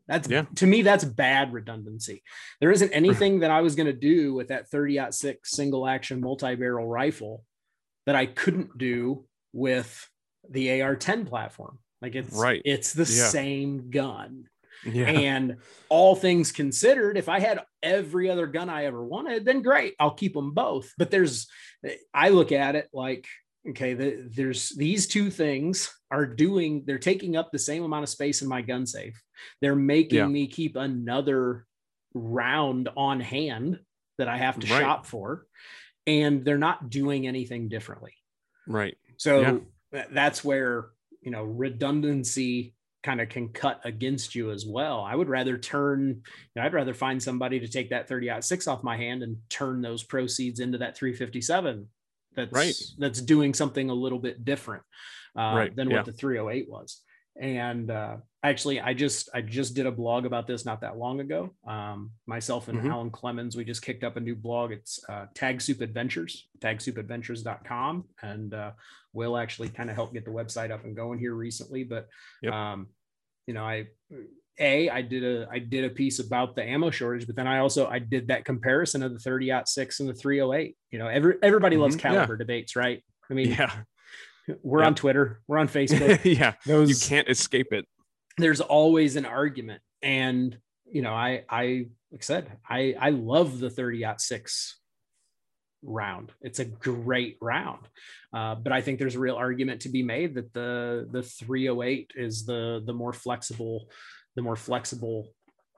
That's 0.07 0.29
Yeah. 0.29 0.47
to 0.57 0.67
me, 0.67 0.83
that's 0.83 1.05
bad 1.05 1.53
redundancy. 1.53 2.23
There 2.61 2.73
isn't 2.73 2.93
anything 2.93 3.41
that 3.41 3.51
I 3.51 3.61
was 3.61 3.75
going 3.77 3.87
to 3.87 3.93
do 3.93 4.35
with 4.35 4.49
that 4.49 4.69
30 4.69 4.99
six 5.13 5.53
single 5.53 5.87
action 5.87 6.21
multi-barrel 6.21 6.87
rifle 6.87 7.45
that 8.07 8.17
I 8.17 8.27
couldn't 8.27 8.77
do 8.77 9.27
with 9.53 10.09
the 10.49 10.81
AR-10 10.83 11.27
platform. 11.27 11.79
Like 12.03 12.15
it's 12.15 12.33
Right. 12.35 12.63
it's 12.65 12.93
the 12.93 13.03
Yeah. 13.03 13.29
same 13.29 13.91
gun. 13.91 14.49
Yeah. 14.85 15.11
And 15.11 15.59
all 15.91 16.17
things 16.17 16.51
considered, 16.53 17.19
if 17.19 17.29
I 17.29 17.39
had 17.39 17.63
every 17.83 18.31
other 18.31 18.47
gun 18.47 18.71
I 18.71 18.87
ever 18.87 19.05
wanted, 19.05 19.45
then 19.45 19.63
great, 19.63 19.95
I'll 20.01 20.15
keep 20.15 20.33
them 20.33 20.53
both. 20.53 20.93
But 20.97 21.11
there's, 21.11 21.47
I 22.15 22.31
look 22.31 22.51
at 22.51 22.75
it 22.77 22.89
like, 22.93 23.27
okay, 23.69 23.95
the, 23.95 24.29
there's 24.35 24.71
these 24.71 25.07
two 25.07 25.31
things 25.31 25.93
are 26.11 26.27
doing, 26.27 26.83
they're 26.87 26.99
taking 26.99 27.37
up 27.37 27.51
the 27.53 27.59
same 27.59 27.83
amount 27.85 28.03
of 28.03 28.09
space 28.09 28.43
in 28.43 28.49
my 28.49 28.63
gun 28.63 28.87
safe. 28.87 29.21
They're 29.61 29.77
making 29.77 30.19
Yeah. 30.19 30.27
me 30.27 30.47
keep 30.47 30.77
another 30.77 31.67
round 32.15 32.89
on 32.97 33.21
hand 33.21 33.81
that 34.19 34.29
I 34.29 34.37
have 34.39 34.59
to 34.61 34.67
Right. 34.73 34.81
shop 34.81 35.07
for, 35.07 35.47
and 36.07 36.45
they're 36.45 36.59
not 36.59 36.91
doing 36.91 37.27
anything 37.27 37.69
differently. 37.69 38.13
right. 38.67 38.97
So 39.17 39.41
Yeah. 39.41 39.59
tha- 39.93 40.09
that's 40.13 40.45
where 40.45 40.91
you 41.23 41.31
know 41.31 41.45
redundancy 41.45 42.75
kind 43.03 43.21
of 43.21 43.29
can 43.31 43.49
cut 43.49 43.81
against 43.85 44.35
you 44.35 44.51
as 44.51 44.67
well. 44.67 45.01
I 45.01 45.15
would 45.15 45.29
rather 45.29 45.57
turn, 45.59 46.09
you 46.09 46.23
know, 46.57 46.63
I'd 46.63 46.75
rather 46.75 46.93
find 46.95 47.23
somebody 47.23 47.59
to 47.61 47.67
take 47.69 47.91
that 47.91 48.07
30 48.09 48.29
aught 48.31 48.45
six 48.45 48.67
off 48.69 48.83
my 48.85 48.97
hand 48.97 49.23
and 49.23 49.39
turn 49.49 49.81
those 49.81 50.03
proceeds 50.05 50.61
into 50.61 50.79
that 50.79 50.97
357 50.97 51.89
that's 52.37 52.53
Right. 52.53 52.75
that's 52.99 53.21
doing 53.21 53.55
something 53.55 53.91
a 53.91 53.95
little 53.95 54.19
bit 54.19 54.45
different 54.45 54.83
uh, 55.37 55.53
Right, 55.57 55.75
than 55.77 55.91
yeah. 55.91 55.97
what 55.99 56.07
the 56.07 56.13
308 56.13 56.69
was. 56.71 57.03
And 57.41 57.91
uh, 57.91 58.17
actually, 58.43 58.81
I 58.81 58.93
just 58.93 59.31
I 59.33 59.41
just 59.41 59.75
did 59.75 59.87
a 59.87 59.93
blog 59.93 60.27
about 60.27 60.47
this 60.47 60.65
not 60.67 60.81
that 60.83 60.99
long 60.99 61.21
ago. 61.21 61.55
Um, 61.67 62.11
myself 62.27 62.69
and 62.69 62.81
Mhm. 62.81 62.91
Alan 62.91 63.11
Clemens, 63.11 63.57
we 63.57 63.65
just 63.65 63.83
kicked 63.83 64.03
up 64.05 64.17
a 64.17 64.21
new 64.21 64.35
blog. 64.35 64.73
It's 64.73 64.99
uh, 65.09 65.27
Tag 65.35 65.61
Soup 65.63 65.81
Adventures, 65.81 66.49
tagsoupadventures.com, 66.59 68.05
and 68.23 68.53
uh, 68.55 68.73
Will 69.13 69.37
actually 69.37 69.69
kind 69.69 69.89
of 69.91 69.97
help 69.97 70.13
get 70.13 70.25
the 70.25 70.31
website 70.31 70.71
up 70.71 70.85
and 70.85 70.95
going 70.97 71.19
here 71.19 71.35
recently. 71.35 71.85
But 71.85 72.09
Yep. 72.43 72.53
um, 72.53 72.89
you 73.47 73.55
know, 73.55 73.65
I 73.65 73.87
a 74.61 74.89
I 74.91 75.03
did 75.03 75.25
a 75.25 75.49
I 75.51 75.59
did 75.59 75.85
a 75.85 75.91
piece 75.91 76.19
about 76.19 76.55
the 76.55 76.63
ammo 76.63 76.91
shortage, 76.91 77.27
but 77.27 77.35
then 77.37 77.47
I 77.47 77.59
also 77.59 77.87
I 77.89 77.99
did 77.99 78.29
that 78.29 78.45
comparison 78.45 79.03
of 79.03 79.13
the 79.13 79.19
30 79.19 79.51
six 79.67 80.01
and 80.01 80.09
the 80.09 80.15
308. 80.15 80.77
You 80.91 80.99
know, 80.99 81.07
every 81.09 81.35
everybody 81.43 81.77
loves 81.77 81.97
Mhm, 81.97 82.01
caliber 82.01 82.37
debates, 82.37 82.77
right? 82.77 83.03
I 83.31 83.35
mean, 83.35 83.51
Yeah. 83.51 83.73
we're 84.63 84.81
Yep. 84.81 84.87
on 84.87 84.95
Twitter, 84.95 85.41
we're 85.49 85.59
on 85.59 85.69
Facebook. 85.79 86.21
yeah. 86.25 86.55
those 86.67 86.89
You 86.91 87.09
can't 87.09 87.29
escape 87.29 87.73
it. 87.73 87.87
there's 88.39 88.61
always 88.61 89.17
an 89.17 89.27
argument, 89.27 89.83
and 90.03 90.57
you 90.93 91.03
know, 91.03 91.13
I 91.15 91.45
I 91.49 91.87
like 92.13 92.21
I 92.23 92.25
said, 92.25 92.59
I 92.69 92.95
I 92.99 93.11
love 93.11 93.59
the 93.61 93.71
30 93.71 94.05
six 94.19 94.77
round. 95.83 96.33
It's 96.43 96.59
a 96.59 96.65
great 96.67 97.39
round. 97.41 97.89
Uh, 98.35 98.55
but 98.55 98.73
I 98.73 98.83
think 98.83 98.99
there's 98.99 99.15
a 99.17 99.21
real 99.21 99.37
argument 99.37 99.83
to 99.83 99.89
be 99.89 100.03
made 100.03 100.35
that 100.35 100.53
the 100.53 101.09
the 101.11 101.23
308 101.23 102.11
is 102.17 102.45
the 102.45 102.83
the 102.85 102.93
more 102.93 103.13
flexible, 103.13 103.89
the 104.41 104.45
more 104.45 104.57
flexible 104.57 105.29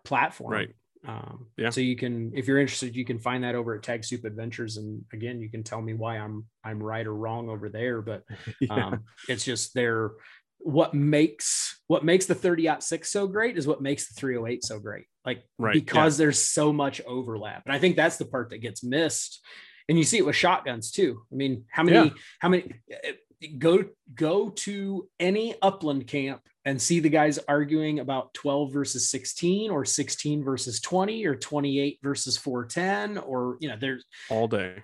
platform. 0.04 0.52
Right. 0.52 0.69
Um, 1.07 1.49
Yeah. 1.57 1.71
So 1.71 1.81
you 1.81 1.97
can, 1.97 2.31
if 2.33 2.47
you're 2.47 2.61
interested, 2.61 2.95
you 2.95 3.04
can 3.04 3.19
find 3.19 3.42
that 3.42 3.57
over 3.57 3.75
at 3.75 3.83
Tag 3.83 4.04
Soup 4.04 4.25
Adventures, 4.25 4.76
and 4.76 5.04
again, 5.12 5.40
you 5.40 5.50
can 5.50 5.64
tell 5.64 5.83
me 5.83 5.95
why 5.95 6.19
I'm 6.19 6.47
I'm 6.62 6.81
right 6.81 7.04
or 7.04 7.14
wrong 7.14 7.49
over 7.49 7.69
there. 7.69 8.00
But 8.02 8.23
Yeah. 8.61 8.87
um, 8.87 9.04
it's 9.28 9.45
just 9.45 9.75
they're 9.75 10.12
what 10.59 10.95
makes 10.95 11.81
what 11.88 12.04
makes 12.04 12.26
the 12.26 12.37
30 12.37 12.69
6 12.78 13.11
so 13.11 13.26
great 13.26 13.59
is 13.59 13.66
what 13.66 13.83
makes 13.83 14.07
the 14.07 14.14
308 14.14 14.62
so 14.64 14.78
great 14.78 15.07
like 15.26 15.42
Right, 15.59 15.75
because 15.75 16.16
there's 16.16 16.38
so 16.38 16.73
much 16.73 17.00
overlap 17.04 17.62
and 17.66 17.75
i 17.75 17.81
think 17.81 17.97
that's 17.97 18.16
the 18.16 18.25
part 18.25 18.50
that 18.50 18.59
gets 18.59 18.85
missed 18.85 19.40
and 19.88 19.99
you 19.99 20.04
see 20.04 20.19
it 20.19 20.25
with 20.25 20.37
shotguns 20.37 20.92
too 20.92 21.21
i 21.33 21.35
mean 21.35 21.64
how 21.69 21.83
many 21.83 22.07
Yeah. 22.07 22.14
how 22.38 22.49
many 22.49 22.62
eh, 22.92 23.14
go 23.59 23.87
go 24.14 24.50
to 24.50 25.09
any 25.19 25.57
upland 25.61 26.07
camp 26.07 26.42
and 26.64 26.81
see 26.81 27.00
the 27.00 27.09
guys 27.09 27.38
arguing 27.49 27.99
about 27.99 28.33
12 28.35 28.73
versus 28.73 29.09
16 29.11 29.71
or 29.71 29.85
16 29.85 30.45
versus 30.45 30.81
20 30.81 31.26
or 31.26 31.35
28 31.37 31.99
versus 32.02 32.37
410 32.37 33.19
or 33.19 33.57
you 33.61 33.69
know 33.69 33.76
there's 33.81 34.04
all 34.31 34.47
day. 34.49 34.83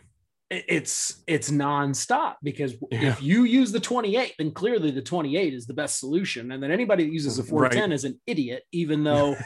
it- 0.50 0.64
it's 0.66 1.22
it's 1.26 1.50
nonstop 1.50 2.36
because 2.42 2.72
Yeah. 2.90 3.10
if 3.12 3.22
you 3.22 3.44
use 3.44 3.70
the 3.70 3.78
28 3.80 4.34
then 4.38 4.50
clearly 4.50 4.90
the 4.90 5.02
28 5.02 5.52
is 5.54 5.66
the 5.66 5.74
best 5.74 5.98
solution 6.00 6.50
and 6.52 6.62
then 6.62 6.70
anybody 6.70 7.04
that 7.04 7.12
uses 7.12 7.38
a 7.38 7.42
410 7.44 7.92
is 7.92 8.04
an 8.04 8.18
idiot 8.26 8.62
even 8.72 9.04
though 9.04 9.36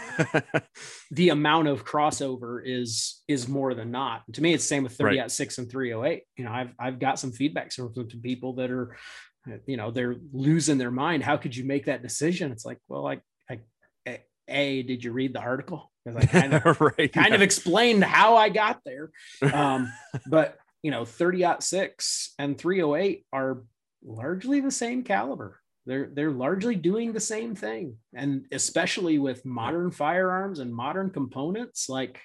the 1.11 1.31
amount 1.31 1.69
of 1.69 1.85
crossover 1.85 2.63
is 2.65 3.23
is 3.29 3.49
more 3.49 3.75
than 3.75 3.91
not 3.91 4.23
to 4.33 4.41
me 4.43 4.55
it's 4.55 4.65
the 4.65 4.69
same 4.69 4.85
with 4.85 4.97
30 4.97 5.17
Right. 5.19 5.25
at 5.25 5.31
6 5.33 5.59
and 5.59 5.69
308 5.71 6.23
you 6.37 6.45
know 6.45 6.53
i've 6.53 6.73
i've 6.79 6.99
got 7.01 7.19
some 7.19 7.33
feedback 7.33 7.73
from 7.73 7.93
from 7.93 8.07
people 8.23 8.55
that 8.55 8.71
are 8.71 8.97
you 9.67 9.77
know 9.77 9.91
they're 9.91 10.17
losing 10.33 10.79
their 10.79 10.91
mind 10.91 11.23
how 11.23 11.37
could 11.37 11.55
you 11.57 11.65
make 11.65 11.87
that 11.87 12.03
decision 12.03 12.53
it's 12.53 12.65
like 12.65 12.79
well 12.89 13.03
like 13.03 13.21
I, 13.51 13.61
a, 14.07 14.21
a 14.49 14.83
did 14.83 15.03
you 15.03 15.13
read 15.13 15.35
the 15.35 15.41
article 15.41 15.93
because 16.05 16.23
i 16.23 16.27
kind 16.41 16.55
of 16.55 16.81
right. 16.81 17.13
kind 17.13 17.29
yeah. 17.31 17.35
of 17.35 17.43
explained 17.43 18.05
how 18.05 18.37
I 18.37 18.49
got 18.49 18.81
there. 18.85 19.11
Um, 19.53 19.93
but 20.27 20.57
you 20.83 20.91
know, 20.91 21.05
30 21.05 21.45
six 21.61 22.35
and 22.39 22.59
308 22.59 23.25
are 23.33 23.63
largely 24.05 24.61
the 24.61 24.71
same 24.71 25.03
caliber. 25.05 25.59
They're 25.87 26.09
they're 26.13 26.31
largely 26.31 26.77
doing 26.77 27.13
the 27.13 27.21
same 27.21 27.55
thing. 27.55 27.97
And 28.15 28.47
especially 28.53 29.19
with 29.19 29.45
modern 29.45 29.91
firearms 29.91 30.59
and 30.59 30.75
modern 30.75 31.11
components, 31.11 31.89
like 31.89 32.21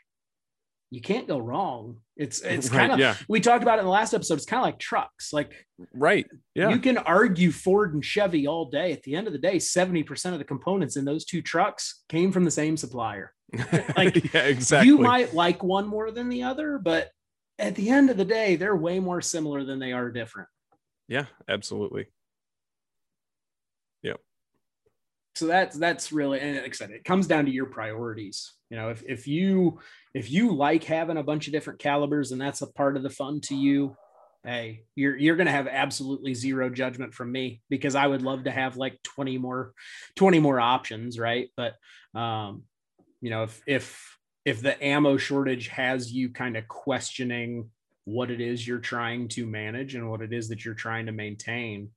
you 0.89 1.01
can't 1.01 1.27
go 1.27 1.37
wrong. 1.37 1.97
It's 2.15 2.41
it's 2.43 2.69
Right, 2.69 2.77
kind 2.79 2.91
of 2.93 2.99
yeah. 2.99 3.15
we 3.27 3.39
talked 3.39 3.63
about 3.63 3.77
it 3.77 3.81
in 3.81 3.85
the 3.85 3.91
last 3.91 4.13
episode. 4.13 4.35
It's 4.35 4.45
kind 4.45 4.59
of 4.61 4.65
like 4.65 4.79
trucks. 4.79 5.33
Like 5.33 5.53
right. 5.93 6.25
Yeah. 6.55 6.69
you 6.69 6.79
can 6.79 6.97
argue 6.97 7.51
Ford 7.51 7.93
and 7.93 8.03
Chevy 8.03 8.47
all 8.47 8.65
day. 8.69 8.91
At 8.93 9.03
the 9.03 9.15
end 9.15 9.27
of 9.27 9.33
the 9.33 9.39
day, 9.39 9.57
70% 9.57 10.33
of 10.33 10.39
the 10.39 10.45
components 10.45 10.95
in 10.97 11.05
those 11.05 11.25
two 11.25 11.41
trucks 11.41 12.03
came 12.09 12.31
from 12.31 12.45
the 12.45 12.51
same 12.51 12.77
supplier 12.77 13.33
like, 13.97 14.33
yeah, 14.33 14.41
exactly. 14.41 14.87
you 14.87 14.97
might 14.97 15.33
like 15.33 15.63
one 15.63 15.87
more 15.87 16.11
than 16.11 16.27
the 16.29 16.43
other, 16.43 16.77
but 16.77 17.09
at 17.59 17.75
the 17.75 17.89
end 17.89 18.09
of 18.09 18.17
the 18.17 18.25
day, 18.25 18.55
they're 18.55 18.75
way 18.75 18.99
more 18.99 19.21
similar 19.21 19.63
than 19.63 19.79
they 19.79 19.93
are 19.93 20.11
different. 20.11 20.49
yeah, 21.07 21.25
absolutely. 21.47 22.07
So 25.37 25.45
that's 25.45 25.77
that's 25.77 26.11
really 26.11 26.39
and 26.39 26.55
like 26.55 26.65
I 26.65 26.71
said, 26.71 26.89
it 26.89 27.05
comes 27.05 27.27
down 27.27 27.45
to 27.45 27.51
your 27.51 27.67
priorities. 27.67 28.53
You 28.71 28.77
know, 28.77 28.89
if 28.89 29.03
if 29.07 29.27
you 29.27 29.79
if 30.15 30.31
you 30.31 30.55
like 30.55 30.83
having 30.83 31.17
a 31.17 31.23
bunch 31.23 31.45
of 31.45 31.53
different 31.53 31.79
calibers 31.79 32.31
and 32.31 32.41
that's 32.41 32.63
a 32.63 32.73
part 32.73 32.97
of 32.97 33.03
the 33.03 33.09
fun 33.11 33.39
to 33.41 33.55
you, 33.55 33.95
hey, 34.43 34.85
you're 34.95 35.15
you're 35.15 35.35
gonna 35.35 35.51
have 35.51 35.67
absolutely 35.67 36.33
zero 36.33 36.71
judgment 36.71 37.13
from 37.13 37.31
me 37.31 37.61
because 37.69 37.93
I 37.93 38.07
would 38.07 38.23
love 38.23 38.45
to 38.45 38.51
have 38.51 38.77
like 38.77 39.01
20 39.03 39.37
more 39.37 39.73
20 40.15 40.39
more 40.39 40.59
options, 40.59 41.19
right? 41.19 41.49
But 41.55 41.75
um, 42.19 42.63
you 43.21 43.29
know, 43.29 43.43
if 43.43 43.61
if 43.67 44.17
if 44.43 44.61
the 44.61 44.83
ammo 44.83 45.17
shortage 45.17 45.67
has 45.67 46.11
you 46.11 46.29
kind 46.29 46.57
of 46.57 46.67
questioning 46.67 47.69
what 48.05 48.31
it 48.31 48.41
is 48.41 48.65
you're 48.65 48.79
trying 48.79 49.27
to 49.27 49.45
manage 49.45 49.93
and 49.93 50.09
what 50.09 50.21
it 50.21 50.33
is 50.33 50.49
that 50.49 50.65
you're 50.65 50.73
trying 50.73 51.05
to 51.05 51.11
maintain, 51.11 51.91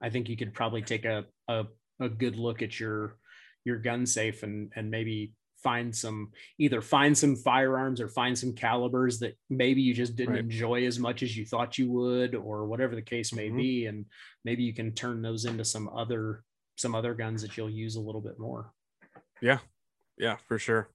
I 0.00 0.10
think 0.10 0.28
you 0.28 0.36
could 0.36 0.52
probably 0.52 0.82
take 0.82 1.06
a 1.06 1.24
a, 1.48 1.64
a 2.02 2.08
good 2.08 2.36
look 2.36 2.62
at 2.62 2.78
your 2.78 3.16
your 3.64 3.78
gun 3.78 4.04
safe 4.06 4.42
and 4.42 4.72
and 4.76 4.90
maybe 4.90 5.32
find 5.62 5.94
some 5.94 6.32
either 6.58 6.80
find 6.82 7.16
some 7.16 7.36
firearms 7.36 8.00
or 8.00 8.08
find 8.08 8.36
some 8.36 8.52
calibers 8.52 9.20
that 9.20 9.36
maybe 9.48 9.80
you 9.80 9.94
just 9.94 10.16
didn't 10.16 10.34
Right. 10.34 10.42
enjoy 10.44 10.84
as 10.86 10.98
much 10.98 11.22
as 11.22 11.36
you 11.36 11.46
thought 11.46 11.78
you 11.78 11.88
would 11.92 12.34
or 12.34 12.66
whatever 12.66 12.96
the 12.96 13.02
case 13.02 13.32
may 13.32 13.48
Mhm. 13.48 13.56
be 13.56 13.86
and 13.86 14.06
maybe 14.44 14.64
you 14.64 14.74
can 14.74 14.92
turn 14.92 15.22
those 15.22 15.44
into 15.44 15.64
some 15.64 15.88
other 15.88 16.42
some 16.76 16.94
other 16.96 17.14
guns 17.14 17.42
that 17.42 17.56
you'll 17.56 17.70
use 17.70 17.94
a 17.96 18.00
little 18.00 18.20
bit 18.20 18.38
more 18.40 18.72
Yeah. 19.40 19.58
Yeah, 20.18 20.36
for 20.48 20.58
sure. 20.58 20.88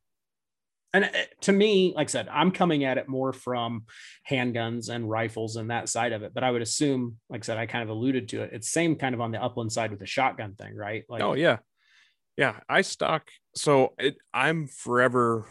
And 0.93 1.05
uh, 1.05 1.09
to 1.41 1.51
me 1.51 1.93
like 1.95 2.07
i 2.07 2.11
said 2.11 2.27
i'm 2.31 2.51
coming 2.51 2.83
at 2.83 2.97
it 2.97 3.07
more 3.07 3.33
from 3.33 3.83
handguns 4.29 4.89
and 4.89 5.09
rifles 5.09 5.55
and 5.55 5.69
that 5.69 5.89
side 5.89 6.11
of 6.11 6.23
it 6.23 6.33
but 6.33 6.43
i 6.43 6.51
would 6.51 6.61
assume 6.61 7.17
like 7.29 7.43
i 7.43 7.45
said 7.45 7.57
i 7.57 7.65
kind 7.65 7.83
of 7.83 7.89
alluded 7.89 8.29
to 8.29 8.41
it. 8.41 8.51
It's 8.53 8.69
same 8.69 8.95
kind 8.95 9.13
of 9.13 9.21
on 9.21 9.31
the 9.31 9.41
upland 9.41 9.71
side 9.71 9.91
with 9.91 9.99
the 9.99 10.05
shotgun 10.05 10.55
thing 10.55 10.75
right? 10.75 11.03
Like 11.09 11.21
oh 11.21 11.33
yeah. 11.33 11.57
Yeah 12.35 12.55
i 12.69 12.81
stock 12.81 13.29
so 13.55 13.93
it, 13.97 14.17
i'm 14.33 14.67
forever 14.67 15.45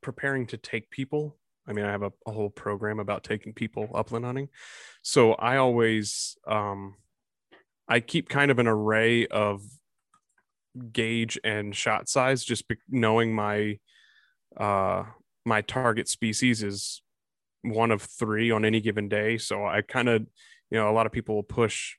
preparing 0.00 0.46
to 0.46 0.56
take 0.56 0.90
people. 0.90 1.36
I 1.68 1.72
mean 1.72 1.84
i 1.84 1.90
have 1.90 2.02
a, 2.02 2.12
a 2.26 2.32
whole 2.32 2.50
program 2.50 3.00
about 3.00 3.24
taking 3.24 3.52
people 3.52 3.90
upland 3.94 4.24
hunting. 4.24 4.48
So 5.02 5.32
i 5.32 5.56
always 5.56 6.36
um 6.46 6.94
i 7.88 8.00
keep 8.00 8.28
kind 8.28 8.50
of 8.50 8.58
an 8.58 8.68
array 8.68 9.26
of 9.26 9.62
gauge 10.92 11.38
and 11.42 11.74
shot 11.74 12.08
size 12.08 12.44
just 12.44 12.68
be- 12.68 12.76
knowing 12.88 13.34
my 13.34 13.78
uh 14.56 15.04
my 15.44 15.60
target 15.62 16.08
species 16.08 16.62
is 16.62 17.02
one 17.62 17.90
of 17.90 18.02
three 18.02 18.50
on 18.50 18.64
any 18.64 18.80
given 18.80 19.08
day. 19.08 19.38
So 19.38 19.66
i 19.66 19.82
kind 19.82 20.08
of 20.08 20.22
you 20.70 20.78
know 20.78 20.90
a 20.90 20.92
lot 20.92 21.06
of 21.06 21.12
people 21.12 21.34
will 21.34 21.42
push 21.42 21.94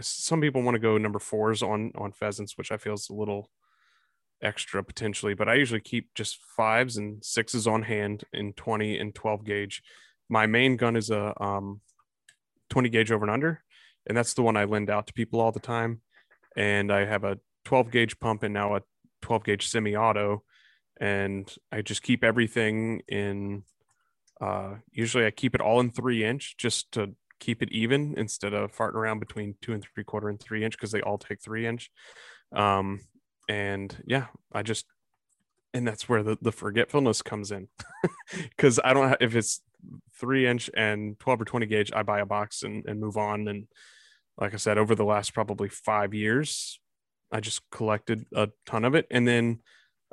some 0.00 0.40
people 0.40 0.62
want 0.62 0.74
to 0.74 0.80
go 0.80 0.96
number 0.98 1.18
fours 1.18 1.62
on 1.62 1.90
on 1.96 2.12
pheasants 2.12 2.56
which 2.56 2.70
i 2.70 2.76
feel 2.76 2.94
is 2.94 3.08
a 3.10 3.14
little 3.14 3.50
extra 4.40 4.84
potentially 4.84 5.34
but 5.34 5.48
i 5.48 5.54
usually 5.54 5.80
keep 5.80 6.08
just 6.14 6.38
fives 6.56 6.96
and 6.96 7.24
sixes 7.24 7.66
on 7.66 7.82
hand 7.82 8.22
in 8.32 8.52
20 8.52 8.98
and 8.98 9.14
12 9.14 9.44
gauge. 9.44 9.82
My 10.28 10.46
main 10.46 10.76
gun 10.76 10.94
is 10.94 11.10
a 11.10 11.34
um 11.42 11.80
20 12.70 12.88
gauge 12.90 13.10
over 13.10 13.24
and 13.24 13.32
under 13.32 13.62
and 14.06 14.16
that's 14.16 14.34
the 14.34 14.42
one 14.42 14.56
i 14.56 14.64
lend 14.64 14.90
out 14.90 15.06
to 15.08 15.12
people 15.12 15.40
all 15.40 15.52
the 15.52 15.60
time. 15.60 16.00
And 16.56 16.92
i 16.92 17.04
have 17.04 17.24
a 17.24 17.38
12 17.64 17.90
gauge 17.90 18.18
pump 18.20 18.42
and 18.44 18.54
now 18.54 18.76
a 18.76 18.82
12 19.22 19.44
gauge 19.44 19.68
semi-auto 19.68 20.44
and 21.00 21.54
i 21.72 21.80
just 21.80 22.02
keep 22.02 22.24
everything 22.24 23.00
in 23.08 23.62
uh 24.40 24.74
usually 24.90 25.26
i 25.26 25.30
keep 25.30 25.54
it 25.54 25.60
all 25.60 25.80
in 25.80 25.90
three 25.90 26.24
inch 26.24 26.56
just 26.56 26.90
to 26.92 27.14
keep 27.40 27.62
it 27.62 27.70
even 27.72 28.14
instead 28.16 28.52
of 28.52 28.74
farting 28.74 28.94
around 28.94 29.20
between 29.20 29.54
two 29.62 29.72
and 29.72 29.84
three 29.94 30.04
quarter 30.04 30.28
and 30.28 30.40
three 30.40 30.64
inch 30.64 30.76
because 30.76 30.90
they 30.90 31.00
all 31.02 31.18
take 31.18 31.40
three 31.40 31.66
inch. 31.66 31.90
Um 32.52 33.00
and 33.48 33.96
yeah 34.06 34.26
i 34.52 34.62
just 34.62 34.84
and 35.72 35.86
that's 35.86 36.08
where 36.08 36.22
the, 36.22 36.36
the 36.42 36.52
forgetfulness 36.52 37.22
comes 37.22 37.50
in 37.50 37.68
because 38.50 38.78
i 38.84 38.92
don't 38.92 39.08
have 39.08 39.18
if 39.20 39.34
it's 39.34 39.62
three 40.14 40.46
inch 40.46 40.68
and 40.76 41.18
12 41.18 41.42
or 41.42 41.44
20 41.44 41.66
gauge 41.66 41.92
i 41.94 42.02
buy 42.02 42.20
a 42.20 42.26
box 42.26 42.62
and, 42.62 42.84
and 42.86 43.00
move 43.00 43.16
on. 43.16 43.48
And 43.48 43.68
like 44.38 44.54
i 44.54 44.56
said 44.56 44.78
over 44.78 44.94
the 44.94 45.04
last 45.04 45.32
probably 45.32 45.68
five 45.68 46.12
years 46.12 46.78
i 47.32 47.40
just 47.40 47.62
collected 47.70 48.26
a 48.34 48.48
ton 48.66 48.84
of 48.84 48.94
it. 48.94 49.06
And 49.10 49.26
then 49.26 49.60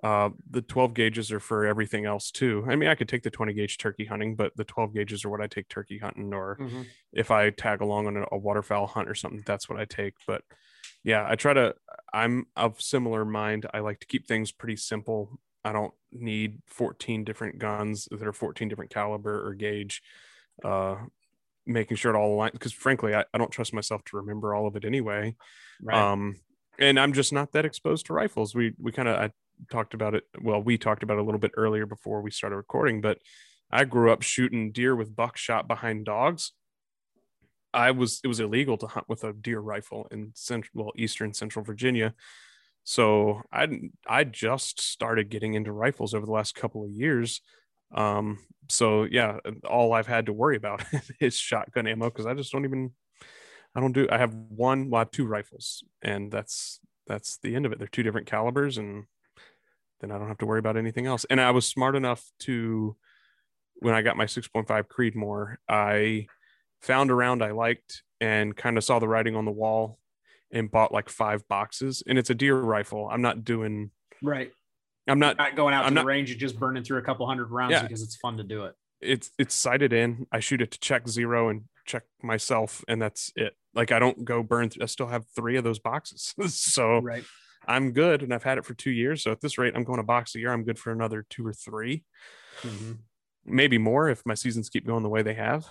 uh, 0.04 0.30
the 0.50 0.62
12 0.62 0.94
gauges 0.94 1.32
are 1.32 1.40
for 1.40 1.66
everything 1.66 2.06
else 2.06 2.32
too. 2.32 2.66
I 2.68 2.75
mean, 2.75 2.90
I 2.90 2.96
could 2.96 3.10
take 3.10 3.24
the 3.24 3.32
20 3.32 3.54
gauge 3.54 3.78
turkey 3.78 4.06
hunting, 4.06 4.36
but 4.36 4.56
the 4.56 4.64
12 4.66 4.94
gauges 4.94 5.25
are 5.25 5.30
what 5.30 5.42
I 5.42 5.48
take 5.48 5.68
turkey 5.70 5.98
hunting, 5.98 6.34
or 6.34 6.58
if 7.14 7.32
I 7.32 7.50
tag 7.50 7.82
along 7.82 8.08
on 8.08 8.18
a, 8.18 8.25
a 8.32 8.38
waterfowl 8.38 8.88
hunt 8.88 9.10
or 9.10 9.16
something, 9.16 9.44
that's 9.46 9.70
what 9.70 9.80
I 9.80 9.86
take. 9.86 10.16
But 10.28 10.44
yeah, 11.04 11.25
I 11.28 11.36
try 11.36 11.54
to, 11.54 11.75
I'm 12.14 12.46
of 12.56 12.82
similar 12.82 13.25
mind. 13.25 13.66
I 13.74 13.80
like 13.80 14.00
to 14.02 14.08
keep 14.08 14.28
things 14.28 14.52
pretty 14.52 14.75
simple. 14.75 15.40
I 15.64 15.72
don't 15.72 15.94
need 16.12 16.62
14 16.68 17.24
different 17.24 17.58
guns 17.58 18.08
that 18.12 18.28
are 18.28 18.34
14 18.34 18.68
different 18.68 18.92
caliber 18.92 19.48
or 19.48 19.54
gauge. 19.54 20.02
Uh, 20.64 20.98
making 21.66 21.98
sure 21.98 22.14
it 22.14 22.18
all 22.18 22.38
aligns 22.38 22.52
because 22.52 22.72
frankly, 22.72 23.16
I, 23.16 23.25
I 23.34 23.38
don't 23.38 23.52
trust 23.52 23.74
myself 23.74 24.04
to 24.06 24.18
remember 24.18 24.54
all 24.54 24.68
of 24.68 24.75
it 24.75 24.86
anyway 24.86 25.36
right 25.82 25.98
um 25.98 26.40
and 26.80 27.00
i'm 27.00 27.14
just 27.14 27.34
not 27.34 27.52
that 27.54 27.66
exposed 27.66 28.06
to 28.06 28.14
rifles 28.14 28.56
we 28.56 28.74
we 28.78 28.92
kind 28.92 29.08
of 29.08 29.16
i 29.20 29.32
talked 29.72 29.94
about 29.94 30.16
it. 30.16 30.24
Well, 30.42 30.62
we 30.62 30.78
talked 30.78 31.04
about 31.04 31.18
it 31.18 31.22
a 31.22 31.24
little 31.24 31.40
bit 31.40 31.52
earlier 31.56 31.86
before 31.86 32.22
we 32.22 32.32
started 32.32 32.56
recording, 32.56 33.02
but 33.02 33.20
I 33.72 33.86
grew 33.86 34.12
up 34.12 34.22
shooting 34.22 34.72
deer 34.72 34.96
with 34.96 35.16
buckshot 35.16 35.68
behind 35.68 36.06
dogs. 36.06 36.52
I 37.74 37.92
was 37.92 38.22
it 38.24 38.28
was 38.28 38.40
illegal 38.40 38.78
to 38.78 38.88
hunt 38.88 39.10
with 39.10 39.24
a 39.24 39.34
deer 39.34 39.60
rifle 39.60 40.08
in 40.12 40.32
central 40.34 40.86
well 40.86 40.94
eastern 40.96 41.34
central 41.34 41.66
Virginia. 41.66 42.14
So 42.84 43.42
I 43.52 43.68
I 44.08 44.24
just 44.24 44.80
started 44.80 45.30
getting 45.30 45.56
into 45.56 45.72
rifles 45.72 46.14
over 46.14 46.26
the 46.26 46.32
last 46.32 46.56
couple 46.56 46.86
of 46.86 46.92
years. 46.92 47.42
Um, 47.94 48.40
so 48.70 49.04
yeah, 49.04 49.40
all 49.68 49.94
I've 49.94 50.08
had 50.08 50.28
to 50.28 50.34
worry 50.34 50.56
about 50.56 50.84
is 51.20 51.36
shotgun 51.36 51.88
ammo 51.88 52.10
because 52.10 52.26
I 52.26 52.34
just 52.34 52.52
don't 52.52 52.66
even 52.66 52.92
I 53.76 53.82
don't 53.82 53.92
do 53.92 54.08
I 54.10 54.18
have 54.18 54.34
one 54.34 54.90
well 54.90 55.00
I 55.00 55.02
have 55.02 55.12
two 55.12 55.26
rifles 55.26 55.84
and 56.02 56.32
that's 56.32 56.80
that's 57.08 57.38
the 57.40 57.56
end 57.56 57.66
of 57.66 57.74
it. 57.74 57.80
They're 57.80 57.88
two 57.88 58.04
different 58.04 58.28
calibers 58.28 58.78
and 58.78 59.06
then 60.02 60.12
I 60.12 60.18
don't 60.18 60.28
have 60.28 60.38
to 60.40 60.46
worry 60.46 60.60
about 60.60 60.78
anything 60.78 61.06
else. 61.06 61.25
And 61.30 61.40
I 61.40 61.52
was 61.52 61.66
smart 61.66 61.96
enough 61.96 62.24
to 62.42 62.96
when 63.78 63.94
I 63.94 64.02
got 64.02 64.18
my 64.18 64.25
6.5 64.25 64.66
Creedmoor, 64.88 65.56
I 65.70 66.28
found 66.82 67.10
a 67.12 67.16
round 67.16 67.44
I 67.44 67.52
liked 67.52 68.04
and 68.22 68.56
kind 68.56 68.78
of 68.78 68.84
saw 68.84 69.00
the 69.00 69.08
writing 69.08 69.36
on 69.36 69.46
the 69.46 69.52
wall 69.52 70.00
and 70.52 70.70
bought 70.72 70.92
like 70.94 71.10
five 71.10 71.48
boxes. 71.48 72.04
And 72.08 72.18
it's 72.18 72.30
a 72.30 72.36
deer 72.36 72.56
rifle. 72.58 73.10
I'm 73.12 73.22
not 73.22 73.44
doing 73.44 73.92
right. 74.22 74.52
I'm 75.08 75.20
not, 75.20 75.38
not 75.38 75.56
going 75.56 75.74
out 75.74 75.82
to 75.82 75.88
I'm 75.88 75.94
the 75.94 76.02
not- 76.02 76.06
range 76.06 76.32
and 76.32 76.40
just 76.40 76.58
burning 76.60 76.84
through 76.84 76.98
a 76.98 77.02
couple 77.04 77.28
hundred 77.28 77.52
rounds 77.52 77.74
Yeah. 77.74 77.84
because 77.84 78.02
it's 78.02 78.16
fun 78.16 78.38
to 78.38 78.44
do 78.44 78.64
it. 78.66 78.74
it's 79.02 79.30
it's 79.38 79.54
sighted 79.54 79.94
in. 79.94 80.25
I 80.32 80.40
shoot 80.40 80.62
it 80.62 80.72
to 80.72 80.80
check 80.80 81.08
zero 81.08 81.50
and 81.50 81.64
check 81.86 82.04
myself, 82.24 82.84
and 82.88 83.00
that's 83.02 83.32
it. 83.36 83.56
Like 83.75 83.92
I 83.92 84.00
don't 84.00 84.25
go 84.25 84.42
burn. 84.42 84.70
Th- 84.70 84.82
I 84.82 84.86
still 84.88 85.08
have 85.08 85.25
three 85.36 85.58
of 85.58 85.64
those 85.64 85.78
boxes, 85.80 86.34
so 86.48 87.00
Right. 87.00 87.24
I'm 87.67 87.91
good, 87.91 88.22
and 88.24 88.34
I've 88.34 88.43
had 88.43 88.57
it 88.57 88.65
for 88.65 88.74
two 88.74 88.91
years. 88.91 89.24
So 89.24 89.31
at 89.31 89.41
this 89.41 89.57
rate, 89.57 89.74
I'm 89.75 89.84
going 89.84 90.00
a 90.00 90.03
box 90.03 90.36
a 90.36 90.39
year. 90.39 90.51
I'm 90.53 90.63
good 90.63 90.79
for 90.79 90.91
another 90.91 91.25
two 91.29 91.45
or 91.45 91.53
three, 91.53 92.03
Mhm. 92.63 93.00
maybe 93.45 93.77
more 93.77 94.10
if 94.10 94.25
my 94.25 94.34
seasons 94.34 94.69
keep 94.69 94.86
going 94.86 95.03
the 95.03 95.10
way 95.10 95.22
they 95.24 95.34
have. 95.36 95.65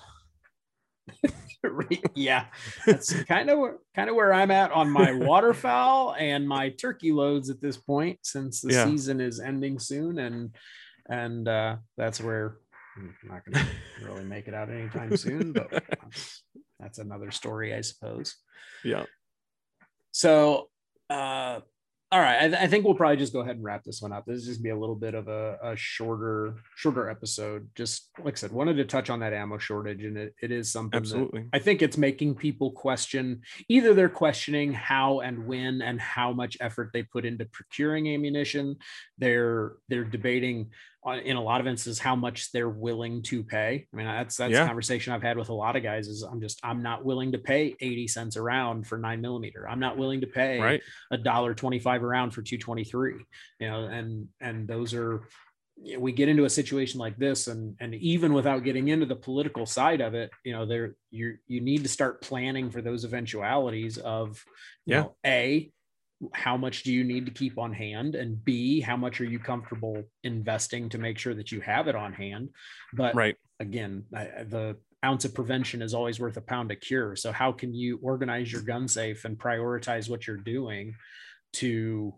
Yeah, 2.15 2.47
that's 2.87 3.13
kind 3.25 3.49
of 3.51 3.59
where, 3.59 3.79
kind 3.95 4.11
of 4.11 4.17
where 4.17 4.33
I'm 4.33 4.51
at 4.51 4.71
on 4.71 4.91
my 4.91 5.13
waterfowl 5.29 6.15
and 6.19 6.47
my 6.47 6.69
turkey 6.71 7.11
loads 7.11 7.49
at 7.51 7.61
this 7.61 7.77
point, 7.77 8.19
since 8.23 8.61
the 8.61 8.73
Yeah. 8.73 8.85
season 8.85 9.21
is 9.21 9.41
ending 9.41 9.79
soon, 9.79 10.19
and 10.19 10.55
and 11.09 11.49
uh, 11.49 11.77
that's 11.97 12.21
where 12.21 12.59
I'm 12.97 13.15
not 13.25 13.45
going 13.45 13.55
to 13.55 13.67
really 14.05 14.25
make 14.35 14.47
it 14.47 14.55
out 14.55 14.71
anytime 14.71 15.17
soon. 15.17 15.53
But 15.53 15.71
that's, 16.03 16.45
that's 16.79 16.99
another 16.99 17.31
story, 17.31 17.75
I 17.75 17.81
suppose. 17.81 18.37
Yeah, 18.85 19.05
So, 20.13 20.69
uh, 21.11 21.61
all 22.15 22.21
right, 22.21 22.45
I, 22.45 22.49
th- 22.49 22.61
I 22.61 22.69
think 22.69 22.85
we'll 22.85 22.95
probably 22.95 23.17
just 23.17 23.33
go 23.33 23.41
ahead 23.41 23.57
and 23.57 23.65
wrap 23.65 23.83
this 23.83 24.01
one 24.01 24.13
up. 24.13 24.25
This 24.25 24.43
is 24.43 24.47
just 24.47 24.63
be 24.63 24.71
a 24.71 24.79
little 24.79 24.95
bit 24.95 25.15
of 25.15 25.27
a, 25.27 25.59
a 25.61 25.75
shorter, 25.75 26.55
shorter 26.77 27.11
episode. 27.11 27.69
Just 27.75 28.09
like 28.23 28.35
I 28.35 28.37
said, 28.37 28.53
wanted 28.53 28.77
to 28.77 28.85
touch 28.85 29.11
on 29.11 29.19
that 29.19 29.33
ammo 29.33 29.59
shortage, 29.59 30.05
and 30.05 30.17
it, 30.17 30.33
it 30.41 30.53
is 30.53 30.71
something 30.71 30.93
that 30.93 30.99
absolutely. 30.99 31.47
I 31.53 31.59
think 31.59 31.83
it's 31.83 31.99
making 31.99 32.37
people 32.37 32.71
question 32.71 33.43
either 33.69 33.95
they're 33.95 34.09
questioning 34.09 34.73
how 34.73 35.21
and 35.21 35.45
when 35.45 35.83
and 35.83 36.01
how 36.01 36.33
much 36.33 36.57
effort 36.61 36.91
they 36.93 37.03
put 37.03 37.25
into 37.25 37.47
procuring 37.47 38.09
ammunition. 38.09 38.77
They're 39.19 39.73
they're 39.89 40.05
debating 40.05 40.71
Uh, 41.07 41.19
in 41.23 41.37
a 41.37 41.43
lot 41.43 41.61
of 41.61 41.67
instances 41.67 41.99
how 41.99 42.17
much 42.17 42.51
they're 42.51 42.71
willing 42.71 43.21
to 43.23 43.45
pay. 43.45 43.87
I 43.93 43.97
mean, 43.97 44.07
that's 44.07 44.39
that's 44.39 44.53
Yeah. 44.53 44.65
a 44.65 44.67
conversation 44.67 45.13
I've 45.13 45.23
had 45.23 45.37
with 45.37 45.51
a 45.51 45.55
lot 45.55 45.77
of 45.77 45.83
guys. 45.83 46.09
Is 46.09 46.23
I'm 46.23 46.41
just 46.41 46.61
I'm 46.65 46.83
not 46.83 47.05
willing 47.05 47.33
to 47.33 47.39
pay 47.39 47.77
80 47.79 48.09
cents 48.09 48.37
a 48.37 48.43
round 48.43 48.87
for 48.87 48.97
nine 48.97 49.21
millimeter. 49.21 49.69
I'm 49.69 49.81
not 49.81 49.99
willing 49.99 50.23
to 50.23 50.27
pay 50.27 50.59
a 51.11 51.19
dollar 51.19 51.55
25 51.55 52.03
a 52.03 52.07
round 52.07 52.33
for 52.33 52.41
223 52.41 53.17
you 53.61 53.69
know 53.71 53.85
and 53.85 54.29
and 54.41 54.67
those 54.67 54.95
are 54.95 55.29
you 55.83 55.95
know, 55.95 56.01
we 56.01 56.13
get 56.13 56.29
into 56.29 56.45
a 56.45 56.51
situation 56.51 56.99
like 57.01 57.17
this 57.19 57.49
and 57.49 57.77
and 57.81 57.95
even 57.97 58.33
without 58.33 58.65
getting 58.65 58.89
into 58.89 59.05
the 59.07 59.17
political 59.17 59.67
side 59.67 60.01
of 60.01 60.15
it 60.15 60.31
you 60.45 60.53
know 60.53 60.65
there 60.65 60.97
you 61.11 61.37
you 61.49 61.61
need 61.61 61.83
to 61.83 61.89
start 61.89 62.23
planning 62.23 62.71
for 62.71 62.81
those 62.81 63.05
eventualities 63.05 63.99
of 63.99 64.43
you 64.87 64.95
Yeah. 64.95 65.01
know 65.03 65.17
a 65.27 65.71
how 66.33 66.57
much 66.57 66.83
do 66.83 66.93
you 66.93 67.05
need 67.05 67.27
to 67.27 67.33
keep 67.33 67.59
on 67.59 67.73
hand 67.73 68.15
and 68.15 68.45
b 68.45 68.81
how 68.81 68.97
much 68.97 69.21
are 69.21 69.25
you 69.25 69.39
comfortable 69.39 70.03
investing 70.23 70.89
to 70.89 70.99
make 70.99 71.19
sure 71.19 71.35
that 71.35 71.53
you 71.53 71.61
have 71.61 71.89
it 71.89 71.95
on 71.95 72.13
hand 72.13 72.49
but 72.93 73.15
Right. 73.15 73.37
again 73.61 74.05
I, 74.15 74.45
the 74.45 74.77
ounce 75.05 75.25
of 75.25 75.35
prevention 75.35 75.83
is 75.83 75.93
always 75.95 76.19
worth 76.19 76.37
a 76.37 76.41
pound 76.41 76.71
of 76.71 76.81
cure 76.81 77.17
so 77.17 77.33
how 77.33 77.53
can 77.53 77.75
you 77.75 77.99
organize 78.03 78.51
your 78.53 78.63
gun 78.63 78.89
safe 78.89 79.25
and 79.25 79.39
prioritize 79.39 80.09
what 80.09 80.27
you're 80.27 80.37
doing 80.37 80.95
to 81.55 82.15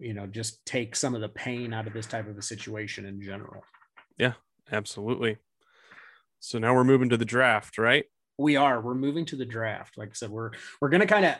you 0.00 0.14
know 0.14 0.26
just 0.26 0.64
take 0.66 0.96
some 0.96 1.14
of 1.14 1.20
the 1.20 1.28
pain 1.28 1.72
out 1.72 1.86
of 1.86 1.92
this 1.92 2.06
type 2.06 2.28
of 2.28 2.36
a 2.36 2.42
situation 2.42 3.06
in 3.06 3.22
general 3.22 3.62
yeah 4.18 4.32
Absolutely. 4.72 5.38
So 6.40 6.58
now 6.58 6.74
we're 6.74 6.84
moving 6.84 7.08
to 7.10 7.16
the 7.16 7.24
draft, 7.24 7.78
right? 7.78 8.04
We 8.38 8.56
are 8.56 8.80
we're 8.80 8.94
moving 8.94 9.24
to 9.26 9.36
the 9.36 9.44
draft. 9.44 9.96
Like 9.96 10.10
i 10.10 10.12
said 10.12 10.30
we're 10.30 10.50
we're 10.80 10.88
gonna 10.88 11.06
kind 11.06 11.24
of 11.24 11.36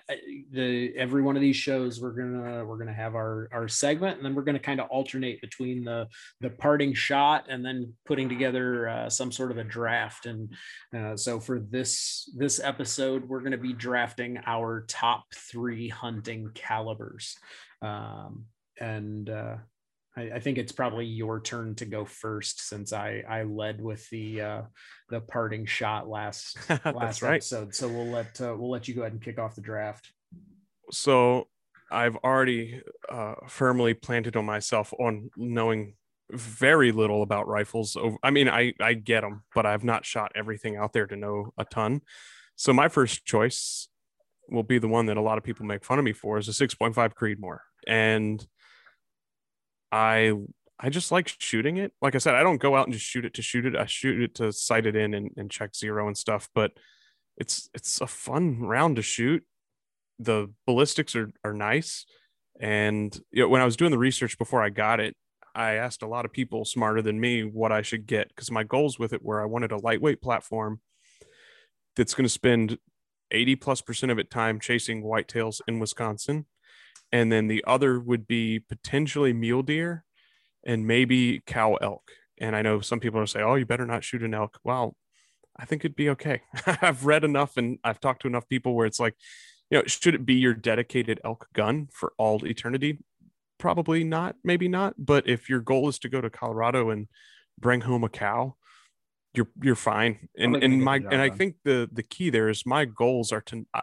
the 0.50 0.94
every 0.96 1.22
one 1.22 1.36
of 1.36 1.42
these 1.42 1.56
shows 1.56 2.00
we're 2.00 2.12
gonna 2.12 2.64
we're 2.64 2.78
gonna 2.78 2.92
have 2.92 3.14
our 3.14 3.48
our 3.52 3.68
segment 3.68 4.16
and 4.16 4.24
then 4.24 4.34
we're 4.34 4.42
gonna 4.42 4.58
kind 4.58 4.80
of 4.80 4.88
alternate 4.88 5.40
between 5.40 5.84
the 5.84 6.08
the 6.40 6.50
parting 6.50 6.94
shot 6.94 7.46
and 7.48 7.64
then 7.64 7.92
putting 8.06 8.28
together 8.28 8.88
uh, 8.88 9.10
some 9.10 9.30
sort 9.30 9.50
of 9.50 9.58
a 9.58 9.64
draft. 9.64 10.26
And 10.26 10.54
uh, 10.96 11.16
so 11.16 11.38
for 11.38 11.60
this 11.60 12.30
this 12.36 12.60
episode 12.60 13.28
we're 13.28 13.40
gonna 13.40 13.58
be 13.58 13.74
drafting 13.74 14.38
our 14.46 14.84
top 14.88 15.24
three 15.34 15.88
hunting 15.88 16.50
calibers. 16.54 17.36
Um 17.82 18.46
and 18.78 19.28
uh 19.28 19.56
I, 20.16 20.22
I 20.34 20.40
think 20.40 20.58
it's 20.58 20.72
probably 20.72 21.06
your 21.06 21.40
turn 21.40 21.74
to 21.76 21.84
go 21.84 22.04
first 22.04 22.66
since 22.68 22.92
I 22.92 23.22
I 23.28 23.42
led 23.42 23.80
with 23.80 24.08
the 24.10 24.40
uh, 24.40 24.62
the 25.08 25.20
parting 25.20 25.66
shot 25.66 26.08
last 26.08 26.56
last 26.84 27.22
right. 27.22 27.34
episode. 27.34 27.74
So 27.74 27.88
we'll 27.88 28.06
let 28.06 28.40
uh, 28.40 28.54
we'll 28.56 28.70
let 28.70 28.88
you 28.88 28.94
go 28.94 29.02
ahead 29.02 29.12
and 29.12 29.22
kick 29.22 29.38
off 29.38 29.54
the 29.54 29.60
draft. 29.60 30.10
So 30.90 31.48
I've 31.90 32.16
already 32.16 32.82
uh, 33.08 33.34
firmly 33.48 33.94
planted 33.94 34.36
on 34.36 34.44
myself 34.44 34.92
on 34.98 35.30
knowing 35.36 35.94
very 36.30 36.90
little 36.90 37.22
about 37.22 37.46
rifles. 37.46 37.96
I 38.22 38.30
mean, 38.30 38.48
I 38.48 38.72
I 38.80 38.94
get 38.94 39.20
them, 39.20 39.44
but 39.54 39.66
I've 39.66 39.84
not 39.84 40.04
shot 40.04 40.32
everything 40.34 40.76
out 40.76 40.92
there 40.92 41.06
to 41.06 41.16
know 41.16 41.52
a 41.58 41.64
ton. 41.64 42.00
So 42.56 42.72
my 42.72 42.88
first 42.88 43.24
choice 43.26 43.88
will 44.48 44.62
be 44.62 44.78
the 44.78 44.88
one 44.88 45.06
that 45.06 45.16
a 45.16 45.20
lot 45.20 45.38
of 45.38 45.44
people 45.44 45.66
make 45.66 45.84
fun 45.84 45.98
of 45.98 46.04
me 46.04 46.12
for 46.12 46.38
is 46.38 46.48
a 46.48 46.52
6.5 46.52 46.94
Creedmoor, 47.14 47.58
and 47.86 48.46
I 49.92 50.32
I 50.78 50.90
just 50.90 51.10
like 51.10 51.28
shooting 51.38 51.78
it. 51.78 51.92
Like 52.02 52.14
I 52.14 52.18
said, 52.18 52.34
I 52.34 52.42
don't 52.42 52.60
go 52.60 52.76
out 52.76 52.86
and 52.86 52.92
just 52.92 53.06
shoot 53.06 53.24
it 53.24 53.34
to 53.34 53.42
shoot 53.42 53.64
it. 53.64 53.76
I 53.76 53.86
shoot 53.86 54.20
it 54.20 54.34
to 54.36 54.52
sight 54.52 54.86
it 54.86 54.94
in 54.94 55.14
and, 55.14 55.30
and 55.36 55.50
check 55.50 55.74
zero 55.74 56.06
and 56.06 56.16
stuff. 56.16 56.48
But 56.54 56.72
it's 57.36 57.68
it's 57.74 58.00
a 58.00 58.06
fun 58.06 58.60
round 58.60 58.96
to 58.96 59.02
shoot. 59.02 59.44
The 60.18 60.52
ballistics 60.66 61.16
are 61.16 61.30
are 61.44 61.54
nice. 61.54 62.04
And 62.60 63.18
you 63.30 63.42
know, 63.42 63.48
when 63.48 63.62
I 63.62 63.66
was 63.66 63.76
doing 63.76 63.90
the 63.90 63.98
research 63.98 64.38
before 64.38 64.62
I 64.62 64.70
got 64.70 65.00
it, 65.00 65.16
I 65.54 65.74
asked 65.74 66.02
a 66.02 66.08
lot 66.08 66.26
of 66.26 66.32
people 66.32 66.64
smarter 66.64 67.00
than 67.00 67.18
me 67.18 67.42
what 67.42 67.72
I 67.72 67.82
should 67.82 68.06
get 68.06 68.28
because 68.28 68.50
my 68.50 68.62
goals 68.62 68.98
with 68.98 69.12
it 69.12 69.22
were 69.22 69.40
I 69.40 69.46
wanted 69.46 69.72
a 69.72 69.78
lightweight 69.78 70.20
platform 70.20 70.80
that's 71.96 72.14
going 72.14 72.26
to 72.26 72.30
spend 72.30 72.78
80 73.30 73.56
plus 73.56 73.80
percent 73.80 74.12
of 74.12 74.18
it 74.18 74.30
time 74.30 74.60
chasing 74.60 75.02
whitetails 75.02 75.60
in 75.66 75.78
Wisconsin. 75.78 76.44
And 77.12 77.30
then 77.30 77.48
the 77.48 77.64
other 77.66 77.98
would 78.00 78.26
be 78.26 78.58
potentially 78.58 79.32
mule 79.32 79.62
deer 79.62 80.04
and 80.64 80.86
maybe 80.86 81.42
cow 81.46 81.74
elk. 81.74 82.10
And 82.38 82.54
I 82.54 82.62
know 82.62 82.80
some 82.80 83.00
people 83.00 83.20
are 83.20 83.26
say, 83.26 83.40
oh, 83.42 83.54
you 83.54 83.64
better 83.64 83.86
not 83.86 84.04
shoot 84.04 84.22
an 84.22 84.34
elk. 84.34 84.58
Well, 84.64 84.96
I 85.56 85.64
think 85.64 85.84
it'd 85.84 85.96
be 85.96 86.10
okay. 86.10 86.42
I've 86.82 87.06
read 87.06 87.24
enough 87.24 87.56
and 87.56 87.78
I've 87.82 88.00
talked 88.00 88.22
to 88.22 88.28
enough 88.28 88.48
people 88.48 88.74
where 88.74 88.86
it's 88.86 89.00
like, 89.00 89.14
you 89.70 89.78
know, 89.78 89.84
should 89.86 90.14
it 90.14 90.26
be 90.26 90.34
your 90.34 90.54
dedicated 90.54 91.20
elk 91.24 91.48
gun 91.54 91.88
for 91.92 92.12
all 92.18 92.44
eternity? 92.44 92.98
Probably 93.58 94.04
not, 94.04 94.36
maybe 94.44 94.68
not. 94.68 94.94
But 94.98 95.28
if 95.28 95.48
your 95.48 95.60
goal 95.60 95.88
is 95.88 95.98
to 96.00 96.08
go 96.08 96.20
to 96.20 96.28
Colorado 96.28 96.90
and 96.90 97.08
bring 97.58 97.80
home 97.80 98.04
a 98.04 98.08
cow, 98.08 98.56
you're 99.34 99.48
you're 99.62 99.74
fine. 99.74 100.28
And 100.38 100.56
and 100.56 100.82
my 100.82 100.96
and 100.96 101.20
I 101.20 101.30
think 101.30 101.56
the 101.64 101.88
the 101.90 102.02
key 102.02 102.30
there 102.30 102.48
is 102.48 102.64
my 102.66 102.84
goals 102.84 103.32
are 103.32 103.40
to 103.42 103.66
I, 103.74 103.82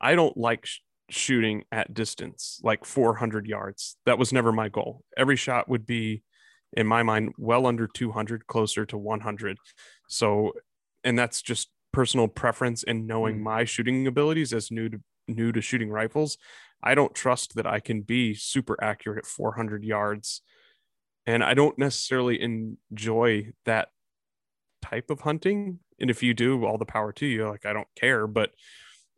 I 0.00 0.14
don't 0.14 0.36
like 0.36 0.66
sh- 0.66 0.80
shooting 1.10 1.64
at 1.72 1.94
distance 1.94 2.60
like 2.62 2.84
400 2.84 3.46
yards. 3.46 3.96
That 4.06 4.18
was 4.18 4.32
never 4.32 4.52
my 4.52 4.68
goal. 4.68 5.04
Every 5.16 5.36
shot 5.36 5.68
would 5.68 5.86
be 5.86 6.22
in 6.74 6.86
my 6.86 7.02
mind 7.02 7.32
well 7.38 7.66
under 7.66 7.86
200 7.86 8.46
closer 8.46 8.84
to 8.84 8.98
100 8.98 9.56
so 10.06 10.52
and 11.02 11.18
that's 11.18 11.40
just 11.40 11.70
personal 11.94 12.28
preference 12.28 12.84
and 12.84 13.06
knowing 13.06 13.38
Mm. 13.38 13.42
my 13.42 13.64
shooting 13.64 14.06
abilities 14.06 14.52
as 14.52 14.70
new 14.70 14.90
to 14.90 15.00
new 15.26 15.50
to 15.50 15.62
shooting 15.62 15.88
rifles 15.88 16.36
i 16.82 16.94
don't 16.94 17.14
trust 17.14 17.54
that 17.54 17.66
i 17.66 17.80
can 17.80 18.02
be 18.02 18.34
super 18.34 18.76
accurate 18.84 19.16
at 19.18 19.24
400 19.26 19.82
yards 19.82 20.42
and 21.26 21.42
i 21.42 21.54
don't 21.54 21.78
necessarily 21.78 22.38
enjoy 22.42 23.48
that 23.64 23.88
type 24.82 25.08
of 25.08 25.20
hunting 25.22 25.78
and 25.98 26.10
if 26.10 26.22
you 26.22 26.34
do 26.34 26.66
all 26.66 26.76
the 26.76 26.84
power 26.84 27.12
to 27.12 27.24
you 27.24 27.48
like 27.48 27.64
i 27.64 27.72
don't 27.72 27.88
care 27.96 28.26
but 28.26 28.50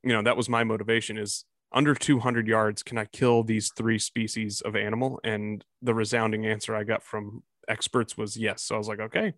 you 0.05 0.12
know 0.12 0.22
that 0.22 0.37
was 0.37 0.48
my 0.48 0.62
motivation 0.62 1.18
is 1.18 1.44
under 1.72 1.94
200 1.94 2.46
yards, 2.46 2.83
can 2.83 2.98
I 2.98 3.04
kill 3.04 3.42
these 3.42 3.70
three 3.76 3.98
species 3.98 4.61
of 4.61 4.74
animal? 4.74 5.20
And 5.24 5.64
the 5.83 5.94
resounding 5.94 6.46
answer 6.46 6.74
I 6.74 6.85
got 6.85 7.02
from 7.02 7.42
experts 7.68 8.16
was 8.16 8.37
yes. 8.37 8.62
So 8.62 8.74
I 8.74 8.78
was 8.78 8.88
like, 8.88 9.00
okay, 9.00 9.35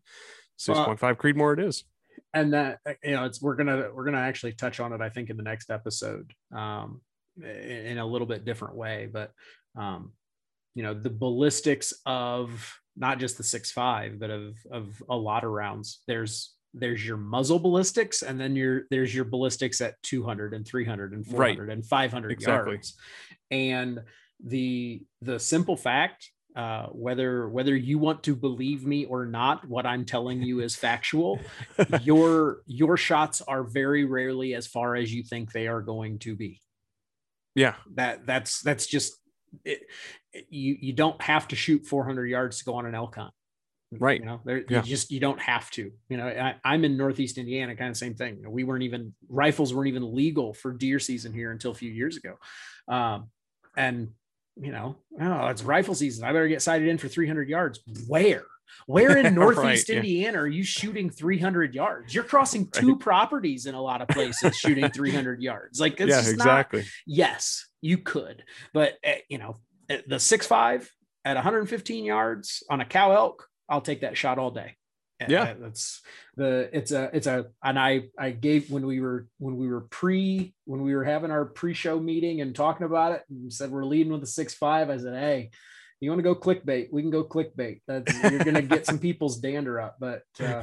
6.5 0.58 1.00
well, 1.00 1.14
Creedmoor 1.14 1.58
it 1.58 1.64
is. 1.64 1.84
And 2.34 2.52
that 2.52 2.78
you 3.02 3.12
know, 3.12 3.24
it's 3.24 3.40
we're 3.40 3.56
gonna 3.56 3.88
we're 3.94 4.04
gonna 4.04 4.18
actually 4.18 4.52
touch 4.52 4.80
on 4.80 4.92
it, 4.92 5.00
I 5.00 5.08
think, 5.08 5.30
in 5.30 5.36
the 5.36 5.42
next 5.42 5.70
episode, 5.70 6.32
um, 6.54 7.00
in 7.42 7.98
a 7.98 8.06
little 8.06 8.26
bit 8.26 8.44
different 8.44 8.76
way. 8.76 9.08
But 9.10 9.32
um, 9.76 10.12
you 10.74 10.82
know, 10.82 10.94
the 10.94 11.10
ballistics 11.10 11.92
of 12.04 12.74
not 12.96 13.18
just 13.18 13.38
the 13.38 13.44
six 13.44 13.70
five, 13.70 14.18
but 14.18 14.30
of 14.30 14.56
of 14.70 15.02
a 15.08 15.16
lot 15.16 15.44
of 15.44 15.50
rounds. 15.50 16.00
There's 16.06 16.54
there's 16.74 17.04
your 17.04 17.16
muzzle 17.16 17.58
ballistics 17.58 18.22
and 18.22 18.40
then 18.40 18.56
your 18.56 18.82
there's 18.90 19.14
your 19.14 19.24
ballistics 19.24 19.80
at 19.80 20.00
200 20.02 20.54
and 20.54 20.66
300 20.66 21.12
and 21.12 21.26
400 21.26 21.68
right. 21.68 21.72
and 21.72 21.84
500 21.84 22.32
exactly. 22.32 22.72
yards. 22.72 22.94
And 23.50 24.00
the 24.44 25.02
the 25.20 25.38
simple 25.38 25.76
fact 25.76 26.30
uh, 26.56 26.86
whether 26.88 27.48
whether 27.48 27.74
you 27.74 27.98
want 27.98 28.22
to 28.24 28.36
believe 28.36 28.84
me 28.84 29.06
or 29.06 29.24
not 29.24 29.66
what 29.66 29.86
i'm 29.86 30.04
telling 30.04 30.42
you 30.42 30.60
is 30.60 30.76
factual. 30.76 31.40
Your 32.02 32.58
your 32.66 32.96
shots 32.96 33.40
are 33.40 33.62
very 33.62 34.04
rarely 34.04 34.54
as 34.54 34.66
far 34.66 34.94
as 34.94 35.12
you 35.14 35.22
think 35.22 35.52
they 35.52 35.66
are 35.66 35.80
going 35.80 36.18
to 36.20 36.36
be. 36.36 36.60
Yeah. 37.54 37.74
That 37.94 38.26
that's 38.26 38.60
that's 38.60 38.86
just 38.86 39.14
it, 39.64 39.82
you 40.48 40.76
you 40.80 40.92
don't 40.92 41.20
have 41.22 41.48
to 41.48 41.56
shoot 41.56 41.86
400 41.86 42.26
yards 42.26 42.58
to 42.58 42.64
go 42.64 42.74
on 42.74 42.86
an 42.86 42.94
elk 42.94 43.16
hunt 43.16 43.32
right. 43.98 44.20
You 44.20 44.26
know 44.26 44.40
there 44.44 44.64
yeah. 44.68 44.82
you 44.82 44.88
just 44.88 45.10
you 45.10 45.20
don't 45.20 45.40
have 45.40 45.70
to 45.72 45.92
you 46.08 46.16
know 46.16 46.26
I, 46.26 46.74
am 46.74 46.84
in 46.84 46.96
northeast 46.96 47.38
indiana 47.38 47.76
kind 47.76 47.90
of 47.90 47.96
same 47.96 48.14
thing. 48.14 48.36
You 48.36 48.44
know, 48.44 48.50
we 48.50 48.64
weren't 48.64 48.82
even 48.82 49.14
rifles 49.28 49.74
weren't 49.74 49.88
even 49.88 50.14
legal 50.14 50.54
for 50.54 50.72
deer 50.72 50.98
season 50.98 51.32
here 51.32 51.50
until 51.50 51.70
a 51.70 51.74
few 51.74 51.90
years 51.90 52.16
ago. 52.16 52.36
Um, 52.88 53.30
and 53.76 54.10
you 54.56 54.72
know 54.72 54.96
oh 55.20 55.46
it's 55.46 55.62
rifle 55.62 55.94
season. 55.94 56.24
I 56.24 56.32
better 56.32 56.48
get 56.48 56.62
sighted 56.62 56.88
in 56.88 56.98
for 56.98 57.08
300 57.08 57.48
yards. 57.48 57.80
Where? 58.06 58.44
Where 58.86 59.16
in 59.16 59.34
northeast 59.34 59.88
right, 59.88 59.96
indiana 59.96 60.38
yeah. 60.38 60.42
are 60.42 60.46
you 60.46 60.64
shooting 60.64 61.10
300 61.10 61.74
yards? 61.74 62.14
You're 62.14 62.24
crossing 62.24 62.66
two 62.72 62.96
properties 62.96 63.66
in 63.66 63.74
a 63.74 63.82
lot 63.82 64.00
of 64.00 64.08
places 64.08 64.56
shooting 64.56 64.88
300 64.90 65.42
yards. 65.42 65.80
Like 65.80 65.98
yeah 65.98 66.20
exactly 66.20 66.80
not, 66.80 66.88
yes 67.06 67.66
you 67.80 67.98
could 67.98 68.44
but 68.72 68.94
uh, 69.06 69.12
you 69.28 69.38
know 69.38 69.56
eh, 69.90 70.00
the 70.06 70.18
six 70.18 70.46
five 70.46 70.90
at 71.24 71.36
115 71.36 72.04
yards 72.04 72.62
on 72.70 72.80
a 72.80 72.84
cow 72.84 73.12
elk 73.12 73.48
I'll 73.72 73.80
take 73.80 74.02
that 74.02 74.16
shot 74.18 74.38
all 74.38 74.50
day. 74.50 74.76
Yeah, 75.28 75.54
that's 75.58 76.02
the 76.36 76.68
it's 76.72 76.90
a 76.90 77.10
it's 77.12 77.26
a 77.26 77.46
and 77.62 77.78
I 77.78 78.08
I 78.18 78.30
gave 78.30 78.70
when 78.70 78.86
we 78.86 79.00
were 79.00 79.28
when 79.38 79.56
we 79.56 79.68
were 79.68 79.82
pre 79.82 80.52
when 80.64 80.82
we 80.82 80.94
were 80.94 81.04
having 81.04 81.30
our 81.30 81.44
pre-show 81.44 82.00
meeting 82.00 82.40
and 82.40 82.54
talking 82.54 82.86
about 82.86 83.12
it 83.12 83.22
and 83.30 83.52
said 83.52 83.70
we're 83.70 83.84
leading 83.84 84.12
with 84.12 84.22
a 84.24 84.26
six 84.26 84.52
five. 84.52 84.90
I 84.90 84.98
said, 84.98 85.14
hey, 85.14 85.50
you 86.00 86.10
want 86.10 86.18
to 86.18 86.24
go 86.24 86.34
clickbait? 86.34 86.88
We 86.92 87.02
can 87.02 87.12
go 87.12 87.22
clickbait. 87.22 87.82
That's, 87.86 88.20
you're 88.22 88.44
gonna 88.44 88.62
get 88.62 88.84
some 88.84 88.98
people's 88.98 89.38
dander 89.38 89.80
up, 89.80 89.96
but 90.00 90.24
uh, 90.40 90.62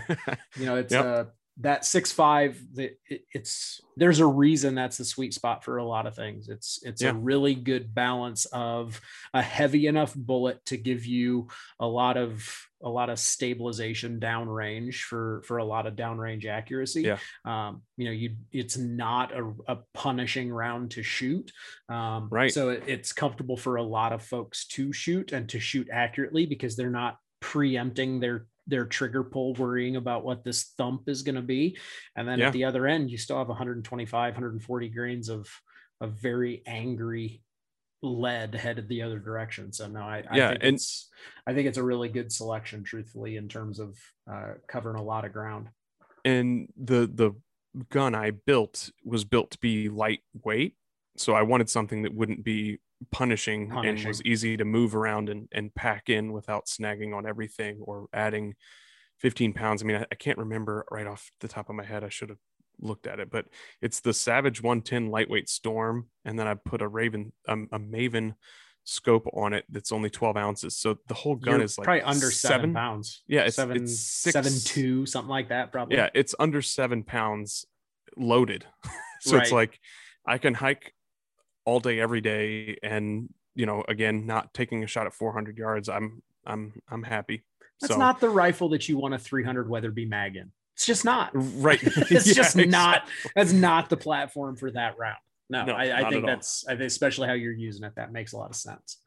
you 0.57 0.65
know 0.65 0.75
it's 0.75 0.93
yep. 0.93 1.05
uh 1.05 1.23
that 1.61 1.83
six 1.83 2.11
five 2.11 2.57
that 2.73 2.97
it, 3.09 3.25
it's 3.33 3.81
there's 3.97 4.19
a 4.19 4.25
reason 4.25 4.75
that's 4.75 4.97
the 4.97 5.05
sweet 5.05 5.33
spot 5.33 5.63
for 5.63 5.75
a 5.75 5.83
lot 5.83 6.07
of 6.07 6.15
things 6.15 6.47
it's 6.47 6.79
it's 6.83 7.01
yeah. 7.01 7.09
a 7.09 7.13
really 7.13 7.53
good 7.53 7.93
balance 7.93 8.45
of 8.53 9.01
a 9.33 9.41
heavy 9.41 9.85
enough 9.85 10.15
bullet 10.15 10.63
to 10.65 10.77
give 10.77 11.05
you 11.05 11.49
a 11.77 11.85
lot 11.85 12.15
of 12.15 12.68
a 12.81 12.89
lot 12.89 13.09
of 13.09 13.19
stabilization 13.19 14.19
downrange 14.19 15.01
for 15.01 15.41
for 15.45 15.57
a 15.57 15.65
lot 15.65 15.87
of 15.87 15.95
downrange 15.95 16.45
accuracy. 16.45 17.01
Yeah. 17.01 17.17
Um 17.45 17.81
you 17.97 18.05
know 18.05 18.11
you 18.11 18.35
it's 18.51 18.77
not 18.77 19.33
a, 19.33 19.53
a 19.67 19.77
punishing 19.93 20.51
round 20.51 20.91
to 20.91 21.03
shoot. 21.03 21.51
Um 21.89 22.29
right. 22.31 22.51
so 22.51 22.69
it, 22.69 22.83
it's 22.87 23.13
comfortable 23.13 23.57
for 23.57 23.77
a 23.77 23.83
lot 23.83 24.13
of 24.13 24.23
folks 24.23 24.67
to 24.67 24.93
shoot 24.93 25.31
and 25.31 25.49
to 25.49 25.59
shoot 25.59 25.89
accurately 25.91 26.45
because 26.45 26.75
they're 26.75 26.89
not 26.89 27.17
preempting 27.39 28.19
their 28.19 28.45
their 28.67 28.85
trigger 28.85 29.23
pull 29.23 29.55
worrying 29.55 29.95
about 29.95 30.23
what 30.23 30.43
this 30.43 30.73
thump 30.77 31.09
is 31.09 31.23
going 31.23 31.35
to 31.35 31.41
be. 31.41 31.75
And 32.15 32.27
then 32.27 32.39
yeah. 32.39 32.47
at 32.47 32.53
the 32.53 32.65
other 32.65 32.87
end 32.87 33.09
you 33.09 33.17
still 33.17 33.37
have 33.37 33.47
125 33.47 34.33
140 34.33 34.89
grains 34.89 35.29
of 35.29 35.47
of 36.01 36.13
very 36.13 36.63
angry 36.65 37.41
lead 38.01 38.55
headed 38.55 38.87
the 38.87 39.01
other 39.01 39.19
direction 39.19 39.71
so 39.73 39.87
no 39.87 40.01
i, 40.01 40.23
yeah, 40.33 40.47
I 40.47 40.51
think 40.51 40.63
and, 40.63 40.75
it's 40.75 41.09
i 41.45 41.53
think 41.53 41.67
it's 41.67 41.77
a 41.77 41.83
really 41.83 42.09
good 42.09 42.31
selection 42.31 42.83
truthfully 42.83 43.35
in 43.35 43.49
terms 43.49 43.79
of 43.79 43.97
uh, 44.31 44.53
covering 44.67 44.97
a 44.97 45.03
lot 45.03 45.25
of 45.25 45.33
ground 45.33 45.67
and 46.23 46.69
the 46.77 47.09
the 47.13 47.35
gun 47.89 48.15
i 48.15 48.31
built 48.31 48.89
was 49.03 49.25
built 49.25 49.51
to 49.51 49.59
be 49.59 49.89
lightweight 49.89 50.75
so 51.17 51.33
i 51.33 51.41
wanted 51.41 51.69
something 51.69 52.03
that 52.03 52.13
wouldn't 52.13 52.43
be 52.43 52.79
punishing, 53.11 53.69
punishing, 53.69 53.97
and 53.97 54.07
was 54.07 54.21
easy 54.23 54.57
to 54.57 54.65
move 54.65 54.95
around 54.95 55.29
and, 55.29 55.47
and 55.51 55.73
pack 55.73 56.09
in 56.09 56.31
without 56.31 56.65
snagging 56.65 57.15
on 57.15 57.25
everything 57.25 57.79
or 57.81 58.07
adding 58.13 58.55
15 59.19 59.53
pounds. 59.53 59.81
I 59.81 59.85
mean, 59.85 59.97
I, 59.97 60.05
I 60.11 60.15
can't 60.15 60.37
remember 60.37 60.85
right 60.91 61.07
off 61.07 61.31
the 61.39 61.47
top 61.47 61.69
of 61.69 61.75
my 61.75 61.85
head. 61.85 62.03
I 62.03 62.09
should 62.09 62.29
have 62.29 62.39
looked 62.81 63.07
at 63.07 63.19
it, 63.19 63.29
but 63.29 63.45
it's 63.81 63.99
the 63.99 64.13
Savage 64.13 64.61
110 64.61 65.07
lightweight 65.07 65.49
storm. 65.49 66.07
And 66.25 66.37
then 66.37 66.47
I 66.47 66.53
put 66.53 66.81
a 66.81 66.87
Raven, 66.87 67.33
um, 67.47 67.67
a 67.71 67.79
Maven 67.79 68.35
scope 68.83 69.27
on 69.33 69.53
it 69.53 69.65
that's 69.69 69.91
only 69.91 70.09
12 70.09 70.37
ounces. 70.37 70.75
So 70.77 70.97
the 71.07 71.13
whole 71.13 71.35
gun 71.35 71.55
You're 71.55 71.63
is 71.63 71.77
like 71.77 71.85
probably 71.85 72.01
under 72.03 72.31
seven, 72.31 72.59
seven 72.59 72.73
pounds. 72.73 73.23
Yeah. 73.27 73.41
It's 73.41 73.55
seven, 73.55 73.83
it's 73.83 73.99
six, 73.99 74.33
seven, 74.33 74.53
two, 74.63 75.05
something 75.05 75.29
like 75.29 75.49
that. 75.49 75.71
Probably. 75.71 75.97
Yeah. 75.97 76.09
It's 76.13 76.35
under 76.39 76.61
seven 76.61 77.03
pounds 77.03 77.65
loaded. 78.17 78.65
so 79.21 79.35
right. 79.35 79.43
it's 79.43 79.51
like 79.51 79.79
I 80.25 80.37
can 80.37 80.53
hike 80.53 80.93
all 81.65 81.79
day 81.79 81.99
every 81.99 82.19
day 82.19 82.77
and 82.81 83.29
you 83.53 83.65
know 83.65 83.83
again 83.87 84.25
not 84.25 84.53
taking 84.55 84.83
a 84.83 84.87
shot 84.87 85.05
at 85.05 85.13
400 85.13 85.55
yards 85.55 85.87
i'm 85.87 86.23
i'm 86.45 86.73
i'm 86.89 87.03
happy 87.03 87.43
that's 87.79 87.93
so, 87.93 87.99
not 87.99 88.19
the 88.19 88.29
rifle 88.29 88.69
that 88.69 88.89
you 88.89 88.97
want 88.97 89.13
a 89.13 89.19
300 89.19 89.69
weatherby 89.69 90.05
mag 90.05 90.35
in 90.35 90.51
it's 90.79 90.85
just 90.85 91.03
not. 91.03 91.31
Right. 91.33 91.83
It's 92.09 92.25
yeah, 92.25 92.33
just 92.33 92.55
exactly. 92.55 92.67
not 92.67 93.07
that's 93.35 93.51
not 93.51 93.89
the 93.89 93.97
platform 93.97 94.55
for 94.55 94.71
that 94.71 94.97
round. 94.97 95.17
No, 95.49 95.65
no 95.65 95.73
I, 95.73 96.05
I 96.05 96.09
think 96.09 96.25
that's 96.25 96.65
I 96.67 96.71
think 96.71 96.87
especially 96.87 97.27
how 97.27 97.33
you're 97.33 97.51
using 97.51 97.83
it 97.83 97.93
that 97.97 98.13
makes 98.13 98.31
a 98.31 98.37
lot 98.37 98.49
of 98.49 98.55
sense. 98.55 98.97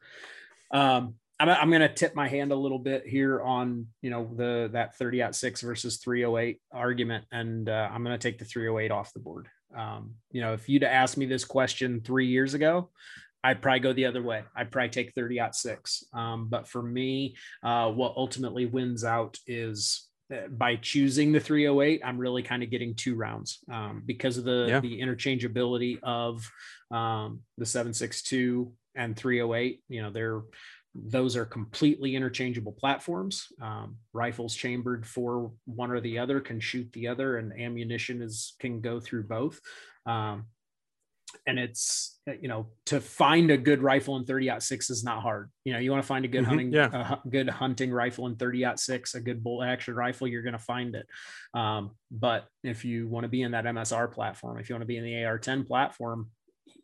Um 0.71 1.15
I'm, 1.39 1.49
I'm 1.49 1.69
going 1.69 1.81
to 1.81 1.89
tip 1.89 2.13
my 2.15 2.27
hand 2.27 2.51
a 2.51 2.55
little 2.55 2.77
bit 2.77 3.07
here 3.07 3.41
on 3.41 3.87
you 4.03 4.11
know 4.11 4.29
the 4.35 4.69
that 4.73 4.95
30 4.97 5.23
aught 5.23 5.35
six 5.35 5.61
versus 5.61 5.97
308 5.97 6.61
argument 6.71 7.25
and 7.31 7.67
uh, 7.67 7.89
i'm 7.91 8.03
going 8.03 8.17
to 8.17 8.21
take 8.21 8.37
the 8.37 8.45
308 8.45 8.91
off 8.91 9.11
the 9.13 9.19
board. 9.19 9.47
Um, 9.75 10.13
you 10.31 10.41
know, 10.41 10.53
if 10.53 10.69
you'd 10.69 10.83
asked 10.83 11.17
me 11.17 11.25
this 11.25 11.43
question 11.43 12.01
three 12.01 12.27
years 12.27 12.53
ago, 12.53 12.91
I'd 13.43 13.63
probably 13.63 13.79
go 13.79 13.93
the 13.93 14.05
other 14.05 14.21
way. 14.21 14.43
I'd 14.55 14.71
probably 14.71 14.89
take 14.89 15.13
30 15.15 15.39
aught 15.39 15.55
six. 15.55 16.03
Um, 16.13 16.47
but 16.47 16.67
for 16.67 16.83
me, 16.83 17.35
uh, 17.63 17.89
what 17.89 18.13
ultimately 18.15 18.67
wins 18.67 19.03
out 19.03 19.39
is 19.47 20.07
by 20.49 20.75
choosing 20.77 21.31
the 21.31 21.39
308, 21.39 22.01
I'm 22.03 22.17
really 22.17 22.43
kind 22.43 22.63
of 22.63 22.69
getting 22.69 22.95
two 22.95 23.15
rounds 23.15 23.59
um, 23.71 24.03
because 24.05 24.37
of 24.37 24.45
the, 24.45 24.65
yeah. 24.67 24.79
the 24.79 24.99
interchangeability 24.99 25.99
of 26.01 26.49
um, 26.91 27.41
the 27.57 27.65
762 27.65 28.71
and 28.95 29.15
308. 29.15 29.81
You 29.89 30.01
know, 30.01 30.11
they're 30.11 30.41
those 30.95 31.35
are 31.35 31.45
completely 31.45 32.15
interchangeable 32.15 32.71
platforms. 32.73 33.47
Um, 33.59 33.97
rifles 34.13 34.55
chambered 34.55 35.07
for 35.07 35.51
one 35.65 35.89
or 35.89 35.99
the 35.99 36.19
other 36.19 36.39
can 36.39 36.59
shoot 36.59 36.91
the 36.93 37.07
other, 37.07 37.37
and 37.37 37.51
ammunition 37.59 38.21
is 38.21 38.53
can 38.59 38.79
go 38.79 38.99
through 38.99 39.23
both. 39.23 39.59
And 41.47 41.59
it's 41.59 42.19
you 42.41 42.47
know 42.47 42.67
to 42.85 43.01
find 43.01 43.51
a 43.51 43.57
good 43.57 43.81
rifle 43.81 44.15
in 44.17 44.25
30 44.25 44.51
six 44.59 44.89
is 44.89 45.03
not 45.03 45.21
hard. 45.21 45.51
You 45.65 45.73
know, 45.73 45.79
you 45.79 45.91
want 45.91 46.03
to 46.03 46.07
find 46.07 46.25
a 46.25 46.27
good 46.27 46.41
mm-hmm, 46.41 46.49
hunting, 46.49 46.71
yeah. 46.71 47.17
a 47.25 47.27
good 47.27 47.49
hunting 47.49 47.91
rifle 47.91 48.27
in 48.27 48.35
30 48.35 48.65
six, 48.75 49.15
a 49.15 49.21
good 49.21 49.43
bolt 49.43 49.65
action 49.65 49.95
rifle, 49.95 50.27
you're 50.27 50.43
going 50.43 50.53
to 50.53 50.59
find 50.59 50.95
it. 50.95 51.07
Um, 51.53 51.91
but 52.11 52.47
if 52.63 52.85
you 52.85 53.07
want 53.07 53.23
to 53.25 53.29
be 53.29 53.41
in 53.41 53.51
that 53.51 53.65
MSR 53.65 54.11
platform, 54.11 54.59
if 54.59 54.69
you 54.69 54.75
want 54.75 54.83
to 54.83 54.87
be 54.87 54.97
in 54.97 55.03
the 55.03 55.13
AR10 55.13 55.67
platform, 55.67 56.29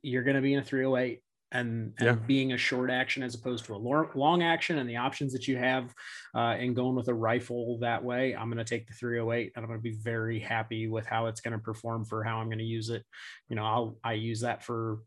you're 0.01 0.23
going 0.23 0.35
to 0.35 0.41
be 0.41 0.53
in 0.53 0.59
a 0.59 0.63
308 0.63 1.21
and, 1.51 1.93
and 1.97 2.05
yeah. 2.05 2.13
being 2.13 2.53
a 2.53 2.57
short 2.57 2.89
action 2.89 3.23
as 3.23 3.35
opposed 3.35 3.65
to 3.65 3.75
a 3.75 3.77
long 3.77 4.43
action 4.43 4.77
and 4.77 4.89
the 4.89 4.97
options 4.97 5.33
that 5.33 5.47
you 5.47 5.57
have 5.57 5.93
uh, 6.35 6.55
and 6.59 6.75
going 6.75 6.95
with 6.95 7.07
a 7.07 7.13
rifle 7.13 7.77
that 7.79 8.03
way 8.03 8.35
i'm 8.35 8.49
going 8.49 8.57
to 8.57 8.63
take 8.63 8.87
the 8.87 8.93
308 8.93 9.51
and 9.55 9.63
i'm 9.63 9.69
going 9.69 9.79
to 9.79 9.83
be 9.83 9.97
very 9.97 10.39
happy 10.39 10.87
with 10.87 11.05
how 11.05 11.25
it's 11.25 11.41
going 11.41 11.53
to 11.53 11.59
perform 11.59 12.05
for 12.05 12.23
how 12.23 12.37
i'm 12.37 12.47
going 12.47 12.59
to 12.59 12.63
use 12.63 12.89
it 12.89 13.03
you 13.49 13.55
know 13.55 13.65
i'll 13.65 13.97
i 14.03 14.13
use 14.13 14.41
that 14.41 14.63
for 14.63 14.99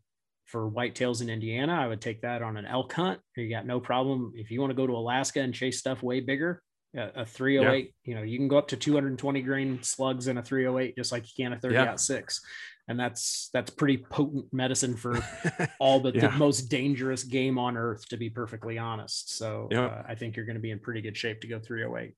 for 0.45 0.69
whitetails 0.69 1.21
in 1.21 1.29
indiana 1.29 1.73
i 1.73 1.87
would 1.87 2.01
take 2.01 2.21
that 2.21 2.41
on 2.41 2.57
an 2.57 2.65
elk 2.65 2.91
hunt 2.93 3.19
you 3.37 3.49
got 3.49 3.65
no 3.65 3.79
problem 3.79 4.33
if 4.35 4.51
you 4.51 4.59
want 4.59 4.69
to 4.69 4.75
go 4.75 4.85
to 4.85 4.93
alaska 4.93 5.39
and 5.39 5.53
chase 5.53 5.79
stuff 5.79 6.03
way 6.03 6.19
bigger 6.19 6.61
a 6.95 7.25
308 7.25 7.85
yeah. 7.85 7.91
you 8.03 8.15
know 8.15 8.23
you 8.23 8.37
can 8.37 8.47
go 8.47 8.57
up 8.57 8.67
to 8.67 8.77
220 8.77 9.41
grain 9.41 9.81
slugs 9.81 10.27
in 10.27 10.37
a 10.37 10.43
308 10.43 10.95
just 10.95 11.11
like 11.11 11.23
you 11.23 11.43
can 11.43 11.53
a 11.53 11.59
30 11.59 11.73
yeah. 11.73 11.83
out 11.85 11.99
six 11.99 12.41
and 12.87 12.99
that's 12.99 13.49
that's 13.53 13.69
pretty 13.69 13.97
potent 13.97 14.45
medicine 14.51 14.95
for 14.95 15.23
all 15.79 15.99
but 15.99 16.15
yeah. 16.15 16.27
the 16.27 16.31
most 16.37 16.63
dangerous 16.63 17.23
game 17.23 17.57
on 17.57 17.77
earth 17.77 18.07
to 18.09 18.17
be 18.17 18.29
perfectly 18.29 18.77
honest 18.77 19.35
so 19.37 19.67
yeah. 19.71 19.85
uh, 19.85 20.03
i 20.07 20.15
think 20.15 20.35
you're 20.35 20.45
going 20.45 20.55
to 20.55 20.61
be 20.61 20.71
in 20.71 20.79
pretty 20.79 21.01
good 21.01 21.15
shape 21.15 21.41
to 21.41 21.47
go 21.47 21.59
308 21.59 22.13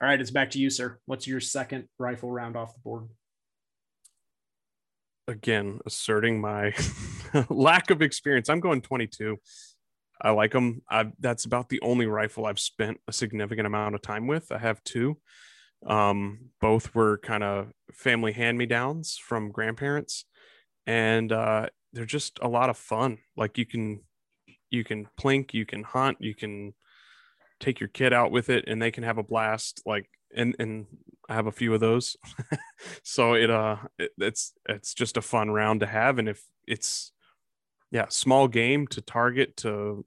all 0.00 0.08
right 0.08 0.20
it's 0.20 0.30
back 0.30 0.50
to 0.50 0.58
you 0.58 0.70
sir 0.70 0.98
what's 1.06 1.26
your 1.26 1.40
second 1.40 1.88
rifle 1.98 2.30
round 2.30 2.56
off 2.56 2.72
the 2.74 2.80
board 2.80 3.08
again 5.28 5.80
asserting 5.84 6.40
my 6.40 6.72
lack 7.48 7.90
of 7.90 8.02
experience. 8.02 8.48
I'm 8.48 8.60
going 8.60 8.82
22. 8.82 9.38
I 10.20 10.30
like 10.30 10.52
them. 10.52 10.82
I, 10.90 11.12
that's 11.20 11.44
about 11.44 11.68
the 11.68 11.80
only 11.82 12.06
rifle 12.06 12.46
I've 12.46 12.58
spent 12.58 12.98
a 13.06 13.12
significant 13.12 13.66
amount 13.66 13.94
of 13.94 14.02
time 14.02 14.26
with. 14.26 14.50
I 14.50 14.58
have 14.58 14.82
two. 14.84 15.18
Um, 15.84 16.50
both 16.60 16.94
were 16.94 17.18
kind 17.18 17.42
of 17.42 17.68
family 17.92 18.32
hand 18.32 18.58
me 18.58 18.66
downs 18.66 19.18
from 19.18 19.50
grandparents, 19.50 20.24
and 20.86 21.30
uh, 21.32 21.68
they're 21.92 22.04
just 22.04 22.38
a 22.42 22.48
lot 22.48 22.70
of 22.70 22.76
fun. 22.76 23.18
Like 23.36 23.58
you 23.58 23.66
can, 23.66 24.00
you 24.70 24.84
can 24.84 25.08
plink, 25.20 25.54
you 25.54 25.66
can 25.66 25.82
hunt, 25.82 26.18
you 26.20 26.34
can 26.34 26.74
take 27.60 27.80
your 27.80 27.88
kid 27.88 28.12
out 28.12 28.30
with 28.30 28.48
it, 28.48 28.64
and 28.66 28.80
they 28.80 28.90
can 28.90 29.04
have 29.04 29.18
a 29.18 29.22
blast. 29.22 29.82
Like 29.86 30.08
and 30.34 30.56
and 30.58 30.86
I 31.28 31.34
have 31.34 31.46
a 31.46 31.52
few 31.52 31.74
of 31.74 31.80
those, 31.80 32.16
so 33.02 33.34
it 33.34 33.50
uh 33.50 33.76
it, 33.98 34.12
it's 34.18 34.52
it's 34.68 34.94
just 34.94 35.16
a 35.16 35.22
fun 35.22 35.50
round 35.50 35.80
to 35.80 35.86
have, 35.86 36.18
and 36.18 36.28
if 36.28 36.42
it's 36.66 37.12
yeah 37.90 38.06
small 38.08 38.48
game 38.48 38.86
to 38.88 39.00
target 39.00 39.56
to 39.58 40.04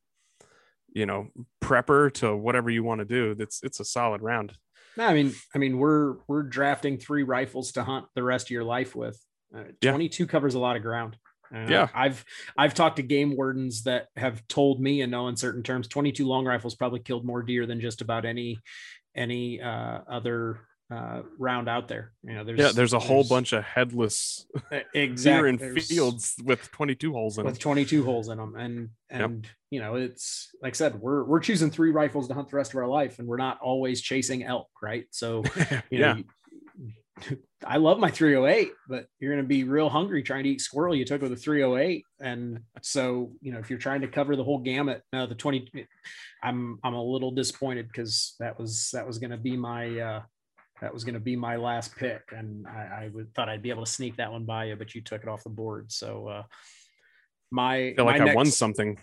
you 0.94 1.06
know 1.06 1.28
prepper 1.62 2.12
to 2.12 2.36
whatever 2.36 2.70
you 2.70 2.84
want 2.84 3.00
to 3.00 3.06
do 3.06 3.36
that's 3.36 3.62
it's 3.64 3.80
a 3.80 3.86
solid 3.86 4.22
round 4.22 4.58
no, 5.00 5.08
I 5.08 5.14
mean, 5.14 5.34
I 5.56 5.58
mean, 5.60 5.78
we're 5.78 6.16
we're 6.28 6.44
drafting 6.44 6.98
three 6.98 7.24
rifles 7.24 7.72
to 7.72 7.84
hunt 7.86 8.08
the 8.16 8.24
rest 8.24 8.48
of 8.48 8.52
your 8.52 8.66
life 8.66 8.98
with. 8.98 9.18
Uh, 9.56 9.64
yeah. 9.82 9.92
22 9.92 10.28
covers 10.28 10.56
a 10.56 10.60
lot 10.60 10.76
of 10.76 10.82
ground. 10.82 11.16
Uh, 11.56 11.68
yeah, 11.70 11.88
I've 11.96 12.26
I've 12.58 12.74
talked 12.74 12.98
to 12.98 13.02
game 13.02 13.38
wardens 13.38 13.84
that 13.84 14.08
have 14.18 14.46
told 14.50 14.82
me 14.82 15.00
in 15.02 15.10
no 15.10 15.28
uncertain 15.28 15.64
terms, 15.64 15.88
22 15.88 16.28
long 16.28 16.46
rifles 16.46 16.76
probably 16.76 17.00
killed 17.00 17.24
more 17.24 17.42
deer 17.42 17.66
than 17.66 17.80
just 17.80 18.02
about 18.02 18.26
any 18.26 18.60
any 19.16 19.62
uh, 19.62 20.00
other 20.12 20.60
uh, 20.92 21.22
round 21.38 21.70
out 21.70 21.88
there. 21.88 22.12
You 22.24 22.34
know, 22.34 22.44
there's 22.44 22.60
yeah, 22.60 22.72
there's 22.74 22.94
a 22.94 22.98
there's, 22.98 23.08
whole 23.08 23.24
bunch 23.24 23.54
of 23.54 23.64
headless 23.64 24.46
exactly 24.94 25.50
in 25.50 25.80
fields 25.80 26.36
with 26.44 26.72
22 26.72 27.14
holes 27.14 27.38
in 27.38 27.44
them. 27.44 27.52
with 27.52 27.60
them. 27.60 27.62
22 27.62 28.04
holes 28.04 28.30
in 28.30 28.38
them, 28.38 28.56
and 28.56 28.90
and 29.10 29.44
yep. 29.44 29.54
you 29.70 29.80
know, 29.80 29.96
it's 29.96 30.50
like 30.62 30.74
I 30.74 30.76
said, 30.76 31.00
we're 31.00 31.24
we're 31.24 31.40
choosing 31.40 31.70
three 31.70 31.92
rifles 31.92 32.28
to 32.28 32.34
hunt 32.34 32.50
the 32.50 32.58
rest 32.58 32.72
of 32.72 32.78
our 32.78 32.88
life, 32.88 33.20
and 33.20 33.28
we're 33.28 33.38
not 33.38 33.60
always 33.62 34.02
chasing 34.02 34.44
elk, 34.44 34.70
right? 34.82 35.06
So, 35.12 35.44
you 35.90 36.00
know. 36.00 36.24
I 37.68 37.76
love 37.76 38.00
my 38.00 38.10
308, 38.10 38.72
but 38.88 39.08
you're 39.20 39.34
going 39.34 39.44
to 39.44 39.48
be 39.48 39.66
real 39.66 39.90
hungry 39.90 40.24
trying 40.24 40.46
to 40.46 40.50
eat 40.50 40.62
squirrel 40.62 40.96
you 40.96 41.04
took 41.04 41.22
with 41.22 41.34
a 41.34 41.36
308. 41.36 42.06
And 42.22 42.62
so, 42.82 43.34
you 43.42 43.52
know, 43.52 43.60
if 43.60 43.70
you're 43.70 43.78
trying 43.78 44.00
to 44.00 44.08
cover 44.08 44.38
the 44.38 44.44
whole 44.46 44.60
gamut, 44.60 45.04
no, 45.12 45.28
the 45.28 45.36
20, 45.36 45.70
I'm, 46.42 46.80
I'm 46.82 46.94
a 46.94 47.04
little 47.04 47.32
disappointed 47.32 47.88
because 47.88 48.36
that 48.40 48.58
was, 48.58 48.92
that 48.94 49.06
was 49.06 49.20
going 49.20 49.32
to 49.32 49.38
be 49.38 49.58
my, 49.58 50.00
uh, 50.00 50.22
that 50.82 50.94
was 50.94 51.04
going 51.04 51.14
to 51.14 51.20
be 51.20 51.36
my 51.36 51.56
last 51.56 51.96
pick, 51.96 52.22
and 52.36 52.68
I, 52.68 53.06
I 53.06 53.10
would, 53.14 53.34
thought 53.34 53.50
I'd 53.50 53.62
be 53.62 53.70
able 53.70 53.86
to 53.86 53.92
sneak 53.92 54.18
that 54.18 54.32
one 54.32 54.46
by 54.46 54.66
you, 54.66 54.76
but 54.76 54.96
you 54.96 55.02
took 55.02 55.24
it 55.24 55.30
off 55.30 55.44
the 55.44 55.50
board. 55.50 55.92
So 55.92 56.28
uh, 56.28 56.44
my 57.52 57.76
I 57.76 57.94
feel 57.96 58.06
like 58.06 58.22
I 58.22 58.34
won 58.34 58.46
something. 58.48 58.98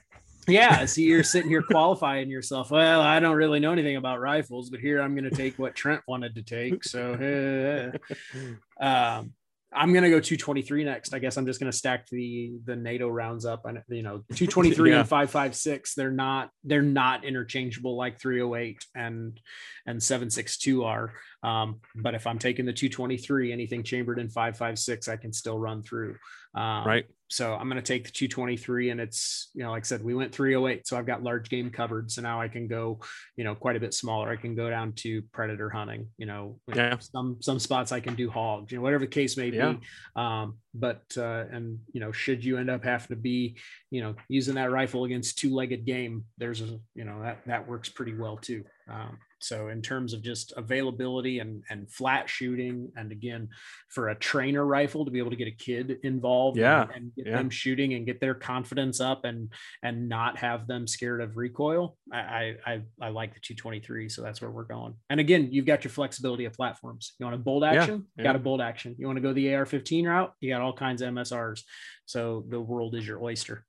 Yeah, 0.48 0.84
see, 0.86 1.04
you're 1.04 1.22
sitting 1.24 1.50
here 1.50 1.62
qualifying 1.62 2.30
yourself. 2.30 2.70
Well, 2.70 3.00
I 3.00 3.20
don't 3.20 3.36
really 3.36 3.60
know 3.60 3.72
anything 3.72 3.96
about 3.96 4.20
rifles, 4.20 4.70
but 4.70 4.80
here 4.80 5.00
I'm 5.00 5.14
going 5.14 5.28
to 5.28 5.36
take 5.36 5.58
what 5.58 5.74
Trent 5.74 6.02
wanted 6.06 6.34
to 6.36 6.42
take. 6.42 6.84
So, 6.84 7.92
um, 8.80 9.32
I'm 9.72 9.92
gonna 9.92 10.08
go 10.08 10.20
223 10.20 10.84
next. 10.84 11.12
I 11.12 11.18
guess 11.18 11.36
I'm 11.36 11.44
just 11.44 11.60
gonna 11.60 11.72
stack 11.72 12.08
the 12.08 12.54
the 12.64 12.76
NATO 12.76 13.08
rounds 13.08 13.44
up. 13.44 13.66
And 13.66 13.82
you 13.88 14.02
know, 14.02 14.18
223 14.34 14.90
yeah. 14.90 15.00
and 15.00 15.08
556. 15.08 15.94
They're 15.94 16.10
not 16.10 16.50
they're 16.64 16.82
not 16.82 17.24
interchangeable 17.24 17.96
like 17.96 18.20
308 18.20 18.84
and 18.94 19.38
and 19.86 20.02
762 20.02 20.84
are. 20.84 21.12
Um, 21.42 21.80
but 21.94 22.14
if 22.14 22.26
I'm 22.26 22.38
taking 22.38 22.66
the 22.66 22.72
223, 22.72 23.52
anything 23.52 23.82
chambered 23.82 24.18
in 24.18 24.28
556, 24.28 25.08
I 25.08 25.16
can 25.16 25.32
still 25.32 25.58
run 25.58 25.82
through. 25.82 26.16
Um, 26.54 26.86
right. 26.86 27.04
So 27.28 27.54
I'm 27.54 27.68
going 27.68 27.82
to 27.82 27.82
take 27.82 28.04
the 28.04 28.12
223 28.12 28.90
and 28.90 29.00
it's, 29.00 29.50
you 29.52 29.64
know, 29.64 29.70
like 29.72 29.82
I 29.82 29.86
said, 29.86 30.02
we 30.02 30.14
went 30.14 30.32
308. 30.32 30.86
So 30.86 30.96
I've 30.96 31.06
got 31.06 31.22
large 31.22 31.48
game 31.48 31.70
covered. 31.70 32.10
So 32.10 32.22
now 32.22 32.40
I 32.40 32.48
can 32.48 32.68
go, 32.68 33.00
you 33.36 33.44
know, 33.44 33.54
quite 33.54 33.76
a 33.76 33.80
bit 33.80 33.92
smaller. 33.92 34.30
I 34.30 34.36
can 34.36 34.54
go 34.54 34.70
down 34.70 34.92
to 34.94 35.22
predator 35.32 35.68
hunting, 35.68 36.06
you 36.18 36.26
know, 36.26 36.60
yeah. 36.72 36.98
some, 36.98 37.38
some 37.40 37.58
spots 37.58 37.90
I 37.90 38.00
can 38.00 38.14
do 38.14 38.30
hogs, 38.30 38.70
you 38.70 38.78
know, 38.78 38.82
whatever 38.82 39.04
the 39.04 39.10
case 39.10 39.36
may 39.36 39.50
yeah. 39.50 39.72
be. 39.72 39.80
Um, 40.14 40.58
but, 40.72 41.02
uh, 41.16 41.44
and, 41.50 41.80
you 41.92 42.00
know, 42.00 42.12
should 42.12 42.44
you 42.44 42.58
end 42.58 42.70
up 42.70 42.84
having 42.84 43.08
to 43.08 43.16
be, 43.16 43.58
you 43.90 44.02
know, 44.02 44.14
using 44.28 44.54
that 44.54 44.70
rifle 44.70 45.04
against 45.04 45.38
two 45.38 45.52
legged 45.52 45.84
game, 45.84 46.24
there's 46.38 46.60
a, 46.60 46.78
you 46.94 47.04
know, 47.04 47.22
that, 47.22 47.40
that 47.46 47.68
works 47.68 47.88
pretty 47.88 48.14
well 48.14 48.36
too. 48.36 48.64
Um, 48.88 49.18
so 49.38 49.68
in 49.68 49.82
terms 49.82 50.12
of 50.12 50.22
just 50.22 50.52
availability 50.56 51.40
and 51.40 51.62
and 51.70 51.90
flat 51.90 52.28
shooting, 52.28 52.90
and 52.96 53.12
again, 53.12 53.48
for 53.88 54.08
a 54.08 54.14
trainer 54.14 54.64
rifle 54.64 55.04
to 55.04 55.10
be 55.10 55.18
able 55.18 55.30
to 55.30 55.36
get 55.36 55.48
a 55.48 55.52
kid 55.52 55.98
involved, 56.02 56.58
yeah, 56.58 56.82
and, 56.82 56.90
and 56.92 57.14
get 57.16 57.26
yeah. 57.26 57.36
them 57.36 57.50
shooting 57.50 57.94
and 57.94 58.06
get 58.06 58.20
their 58.20 58.34
confidence 58.34 59.00
up, 59.00 59.24
and 59.24 59.52
and 59.82 60.08
not 60.08 60.38
have 60.38 60.66
them 60.66 60.86
scared 60.86 61.20
of 61.20 61.36
recoil, 61.36 61.96
I 62.12 62.56
I 62.66 62.82
I 63.00 63.08
like 63.08 63.34
the 63.34 63.40
223. 63.40 64.08
So 64.08 64.22
that's 64.22 64.40
where 64.40 64.50
we're 64.50 64.64
going. 64.64 64.94
And 65.10 65.20
again, 65.20 65.48
you've 65.50 65.66
got 65.66 65.84
your 65.84 65.90
flexibility 65.90 66.46
of 66.46 66.54
platforms. 66.54 67.14
You 67.18 67.26
want 67.26 67.36
a 67.36 67.38
bolt 67.38 67.64
action, 67.64 68.06
yeah, 68.16 68.24
got 68.24 68.36
a 68.36 68.40
bolt 68.40 68.60
action. 68.60 68.96
You 68.98 69.06
want 69.06 69.16
to 69.18 69.22
go 69.22 69.32
the 69.32 69.54
AR-15 69.54 70.06
route, 70.06 70.32
you 70.40 70.50
got 70.50 70.62
all 70.62 70.72
kinds 70.72 71.02
of 71.02 71.12
MSRs. 71.12 71.60
So 72.06 72.44
the 72.48 72.60
world 72.60 72.94
is 72.94 73.06
your 73.06 73.22
oyster. 73.22 73.64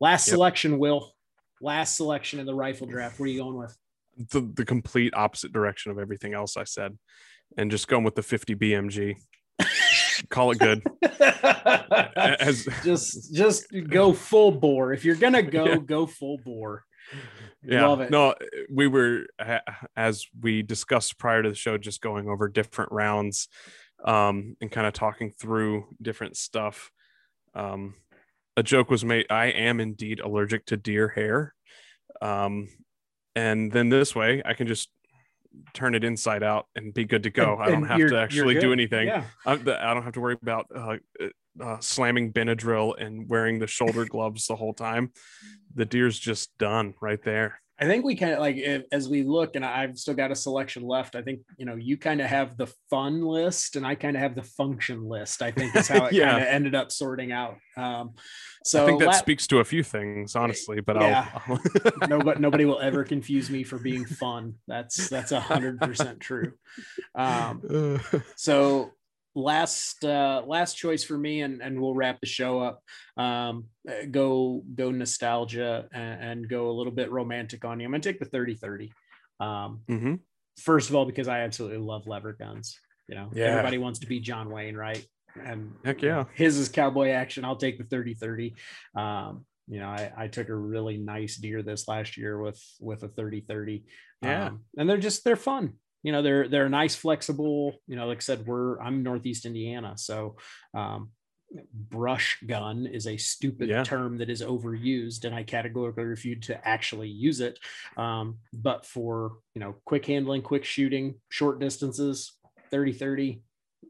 Last 0.00 0.26
yep. 0.26 0.34
selection, 0.34 0.78
Will. 0.78 1.12
Last 1.60 1.96
selection 1.96 2.40
in 2.40 2.46
the 2.46 2.54
rifle 2.54 2.88
draft. 2.88 3.20
What 3.20 3.26
are 3.26 3.28
you 3.28 3.40
going 3.40 3.56
with? 3.56 3.76
The, 4.16 4.40
the 4.54 4.64
complete 4.64 5.14
opposite 5.14 5.52
direction 5.52 5.92
of 5.92 5.98
everything 5.98 6.34
else 6.34 6.56
I 6.56 6.64
said, 6.64 6.96
and 7.56 7.70
just 7.70 7.88
going 7.88 8.04
with 8.04 8.14
the 8.14 8.22
50 8.22 8.54
BMG. 8.56 9.16
Call 10.28 10.52
it 10.52 10.58
good. 10.58 10.82
As, 12.16 12.66
just 12.84 13.34
just 13.34 13.66
go 13.88 14.12
full 14.12 14.52
bore. 14.52 14.92
If 14.92 15.04
you're 15.04 15.16
gonna 15.16 15.42
go, 15.42 15.64
yeah. 15.64 15.76
go 15.76 16.06
full 16.06 16.38
bore. 16.44 16.84
Yeah, 17.62 17.86
Love 17.86 18.00
it. 18.02 18.10
no, 18.10 18.34
we 18.72 18.86
were 18.86 19.26
as 19.96 20.26
we 20.40 20.62
discussed 20.62 21.18
prior 21.18 21.42
to 21.42 21.48
the 21.48 21.54
show, 21.54 21.78
just 21.78 22.00
going 22.00 22.28
over 22.28 22.48
different 22.48 22.92
rounds, 22.92 23.48
um, 24.04 24.56
and 24.60 24.70
kind 24.70 24.86
of 24.86 24.92
talking 24.92 25.30
through 25.30 25.86
different 26.00 26.36
stuff. 26.36 26.90
Um, 27.54 27.94
a 28.56 28.62
joke 28.62 28.90
was 28.90 29.04
made. 29.04 29.26
I 29.30 29.46
am 29.46 29.80
indeed 29.80 30.20
allergic 30.20 30.66
to 30.66 30.76
deer 30.76 31.08
hair. 31.08 31.54
Um, 32.20 32.68
and 33.34 33.72
then 33.72 33.88
this 33.88 34.14
way 34.14 34.42
I 34.44 34.54
can 34.54 34.66
just 34.66 34.90
turn 35.74 35.94
it 35.94 36.04
inside 36.04 36.42
out 36.42 36.66
and 36.76 36.94
be 36.94 37.04
good 37.04 37.22
to 37.24 37.30
go. 37.30 37.54
And, 37.54 37.62
I 37.62 37.70
don't 37.70 37.86
have 37.86 37.98
to 37.98 38.18
actually 38.18 38.58
do 38.58 38.72
anything. 38.72 39.08
Yeah. 39.08 39.24
I, 39.46 39.52
I, 39.52 39.56
don't 39.56 40.02
have 40.02 40.14
to 40.14 40.20
worry 40.20 40.36
about 40.40 40.66
uh, 40.74 40.96
uh, 41.60 41.78
slamming 41.80 42.32
Benadryl 42.32 42.94
and 42.98 43.28
wearing 43.28 43.58
the 43.58 43.66
shoulder 43.66 44.04
gloves 44.04 44.46
the 44.46 44.56
whole 44.56 44.74
time. 44.74 45.12
The 45.74 45.84
deer's 45.84 46.18
just 46.18 46.56
done 46.58 46.94
right 47.00 47.22
there. 47.22 47.61
I 47.82 47.86
think 47.86 48.04
we 48.04 48.14
kind 48.14 48.32
of 48.32 48.38
like 48.38 48.58
as 48.92 49.08
we 49.08 49.24
look, 49.24 49.56
and 49.56 49.64
I've 49.64 49.98
still 49.98 50.14
got 50.14 50.30
a 50.30 50.36
selection 50.36 50.84
left. 50.86 51.16
I 51.16 51.22
think 51.22 51.40
you 51.56 51.66
know 51.66 51.74
you 51.74 51.96
kind 51.96 52.20
of 52.20 52.28
have 52.28 52.56
the 52.56 52.72
fun 52.90 53.22
list, 53.22 53.74
and 53.74 53.84
I 53.84 53.96
kind 53.96 54.14
of 54.16 54.22
have 54.22 54.36
the 54.36 54.44
function 54.44 55.08
list. 55.08 55.42
I 55.42 55.50
think 55.50 55.74
is 55.74 55.88
how 55.88 56.04
it 56.06 56.12
yeah. 56.12 56.30
kind 56.30 56.42
of 56.42 56.48
ended 56.48 56.74
up 56.76 56.92
sorting 56.92 57.32
out. 57.32 57.56
Um, 57.76 58.10
so 58.64 58.84
I 58.84 58.86
think 58.86 59.00
that 59.00 59.06
la- 59.06 59.12
speaks 59.12 59.48
to 59.48 59.58
a 59.58 59.64
few 59.64 59.82
things, 59.82 60.36
honestly. 60.36 60.80
But 60.80 61.00
yeah, 61.00 61.28
I'll, 61.48 61.60
I'll... 62.02 62.08
nobody 62.08 62.40
nobody 62.40 62.64
will 62.66 62.78
ever 62.78 63.02
confuse 63.02 63.50
me 63.50 63.64
for 63.64 63.78
being 63.78 64.04
fun. 64.04 64.54
That's 64.68 65.08
that's 65.08 65.32
a 65.32 65.40
hundred 65.40 65.80
percent 65.80 66.20
true. 66.20 66.52
Um, 67.16 68.00
so 68.36 68.92
last 69.34 70.04
uh 70.04 70.42
last 70.46 70.74
choice 70.74 71.02
for 71.02 71.16
me 71.16 71.40
and 71.40 71.62
and 71.62 71.80
we'll 71.80 71.94
wrap 71.94 72.20
the 72.20 72.26
show 72.26 72.60
up. 72.60 72.82
Um 73.16 73.66
go 74.10 74.62
go 74.74 74.90
nostalgia 74.90 75.88
and, 75.92 76.22
and 76.22 76.48
go 76.48 76.70
a 76.70 76.72
little 76.72 76.92
bit 76.92 77.10
romantic 77.10 77.64
on 77.64 77.80
you. 77.80 77.86
I'm 77.86 77.92
gonna 77.92 78.02
take 78.02 78.18
the 78.18 78.26
30 78.26 78.54
30 78.54 78.92
um 79.40 79.80
mm-hmm. 79.88 80.14
first 80.58 80.88
of 80.88 80.94
all 80.94 81.04
because 81.04 81.26
i 81.26 81.40
absolutely 81.40 81.78
love 81.78 82.06
lever 82.06 82.32
guns 82.32 82.78
you 83.08 83.16
know? 83.16 83.28
Yeah. 83.32 83.46
everybody 83.46 83.78
wants 83.78 83.98
to 84.00 84.06
be 84.06 84.20
john 84.20 84.50
wayne 84.50 84.76
right? 84.76 85.04
And 85.42 85.74
heck 85.84 86.02
yeah. 86.02 86.24
his 86.34 86.58
is 86.58 86.68
cowboy 86.68 87.08
action. 87.10 87.44
I'll 87.44 87.56
take 87.56 87.78
the 87.78 87.84
30 87.84 88.14
30 88.14 88.54
um 88.94 89.44
you 89.68 89.80
know 89.80 89.88
I, 89.88 90.12
I 90.16 90.28
took 90.28 90.48
a 90.48 90.54
really 90.54 90.98
nice 90.98 91.36
deer 91.36 91.62
this 91.62 91.88
last 91.88 92.16
year 92.16 92.38
with 92.40 92.60
with 92.80 93.02
a 93.02 93.08
30 93.08 93.40
30 93.40 93.84
yeah. 94.22 94.46
Um, 94.48 94.60
and 94.76 94.88
they're 94.88 94.98
just 94.98 95.24
they're 95.24 95.36
fun 95.36 95.74
you 96.02 96.12
know 96.12 96.22
they're 96.22 96.48
they're 96.48 96.68
nice 96.68 96.94
flexible 96.94 97.74
you 97.86 97.96
know 97.96 98.06
like 98.06 98.18
i 98.18 98.20
said 98.20 98.46
we're 98.46 98.80
i'm 98.80 99.02
northeast 99.02 99.46
indiana 99.46 99.94
so 99.96 100.36
um, 100.74 101.10
brush 101.74 102.38
gun 102.46 102.86
is 102.86 103.06
a 103.06 103.16
stupid 103.16 103.68
yeah. 103.68 103.82
term 103.82 104.18
that 104.18 104.30
is 104.30 104.42
overused 104.42 105.24
and 105.24 105.34
i 105.34 105.42
categorically 105.42 106.04
refuse 106.04 106.46
to 106.46 106.68
actually 106.68 107.08
use 107.08 107.40
it 107.40 107.58
um, 107.96 108.38
but 108.52 108.86
for 108.86 109.32
you 109.54 109.60
know 109.60 109.74
quick 109.84 110.06
handling 110.06 110.42
quick 110.42 110.64
shooting 110.64 111.14
short 111.28 111.58
distances 111.60 112.32
30 112.70 112.92
30 112.92 113.42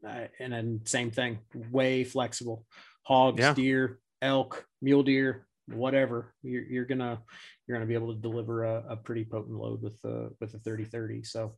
uh, 0.06 0.24
and 0.40 0.52
then 0.52 0.80
same 0.84 1.10
thing 1.10 1.38
way 1.70 2.04
flexible 2.04 2.66
hogs 3.04 3.40
yeah. 3.40 3.54
deer 3.54 4.00
elk 4.20 4.66
mule 4.80 5.02
deer 5.02 5.46
whatever 5.68 6.34
you're, 6.42 6.64
you're 6.64 6.84
gonna 6.84 7.20
you're 7.66 7.76
gonna 7.76 7.86
be 7.86 7.94
able 7.94 8.12
to 8.14 8.20
deliver 8.20 8.64
a, 8.64 8.84
a 8.90 8.96
pretty 8.96 9.24
potent 9.24 9.56
load 9.56 9.82
with 9.82 10.00
the 10.02 10.30
with 10.40 10.52
the 10.52 10.58
30 10.58 10.84
30 10.84 11.22
so 11.22 11.54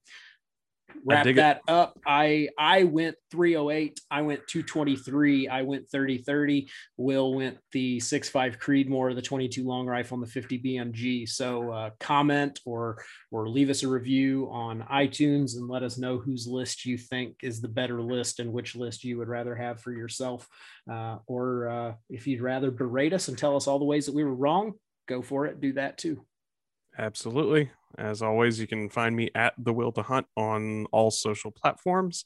wrap 1.04 1.24
dig 1.24 1.36
it. 1.36 1.40
that 1.40 1.60
up. 1.68 1.98
I 2.06 2.48
I 2.58 2.84
went 2.84 3.16
308. 3.30 4.00
I 4.10 4.22
went 4.22 4.46
223. 4.48 5.48
I 5.48 5.62
went 5.62 5.88
30 5.88 6.18
30. 6.18 6.70
Will 6.96 7.34
went 7.34 7.58
the 7.72 7.98
6.5 7.98 8.58
Creedmoor, 8.58 9.14
the 9.14 9.22
22 9.22 9.64
long 9.64 9.86
rifle, 9.86 10.16
and 10.16 10.26
the 10.26 10.30
50 10.30 10.58
BMG. 10.60 11.28
So 11.28 11.70
uh, 11.70 11.90
comment 12.00 12.60
or 12.64 13.02
or 13.30 13.48
leave 13.48 13.70
us 13.70 13.82
a 13.82 13.88
review 13.88 14.48
on 14.50 14.82
iTunes 14.90 15.56
and 15.56 15.68
let 15.68 15.82
us 15.82 15.98
know 15.98 16.18
whose 16.18 16.46
list 16.46 16.84
you 16.84 16.96
think 16.96 17.36
is 17.42 17.60
the 17.60 17.68
better 17.68 18.00
list 18.00 18.40
and 18.40 18.52
which 18.52 18.76
list 18.76 19.04
you 19.04 19.18
would 19.18 19.28
rather 19.28 19.54
have 19.54 19.80
for 19.80 19.92
yourself. 19.92 20.48
Uh, 20.90 21.18
or 21.26 21.68
uh, 21.68 21.92
if 22.10 22.26
you'd 22.26 22.42
rather 22.42 22.70
berate 22.70 23.12
us 23.12 23.28
and 23.28 23.38
tell 23.38 23.56
us 23.56 23.66
all 23.66 23.78
the 23.78 23.84
ways 23.84 24.06
that 24.06 24.14
we 24.14 24.24
were 24.24 24.34
wrong, 24.34 24.72
go 25.08 25.22
for 25.22 25.46
it. 25.46 25.60
Do 25.60 25.72
that 25.74 25.98
too. 25.98 26.24
Absolutely. 26.96 27.70
As 27.98 28.22
always, 28.22 28.60
you 28.60 28.66
can 28.66 28.88
find 28.88 29.14
me 29.14 29.30
at 29.34 29.54
the 29.58 29.72
will 29.72 29.92
to 29.92 30.02
hunt 30.02 30.26
on 30.36 30.86
all 30.86 31.10
social 31.10 31.50
platforms 31.50 32.24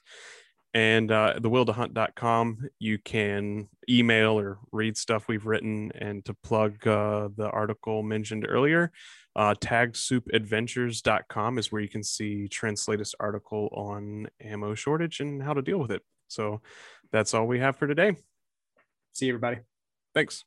and 0.75 1.11
uh, 1.11 1.35
thewilltohunt.com. 1.39 2.69
You 2.79 2.99
can 2.99 3.69
email 3.89 4.39
or 4.39 4.59
read 4.73 4.97
stuff 4.97 5.29
we've 5.29 5.47
written. 5.47 5.93
And 5.95 6.25
to 6.27 6.35
plug 6.35 6.87
uh, 6.87 7.29
the 7.37 7.51
article 7.51 8.03
mentioned 8.03 8.47
earlier, 8.49 8.93
uh, 9.35 9.55
tagsoupadventures.com 9.55 11.59
is 11.59 11.73
where 11.73 11.83
you 11.83 11.89
can 11.89 12.03
see 12.03 12.49
Trent's 12.49 12.89
latest 12.89 13.15
article 13.21 13.69
on 13.73 14.29
ammo 14.41 14.75
shortage 14.75 15.21
and 15.21 15.43
how 15.43 15.55
to 15.55 15.63
deal 15.63 15.79
with 15.79 15.91
it. 15.91 16.03
So 16.29 16.61
that's 17.13 17.35
all 17.35 17.47
we 17.47 17.61
have 17.61 17.77
for 17.77 17.87
today. 17.87 18.17
See 19.13 19.27
you, 19.27 19.33
everybody. 19.33 19.61
Thanks. 20.15 20.45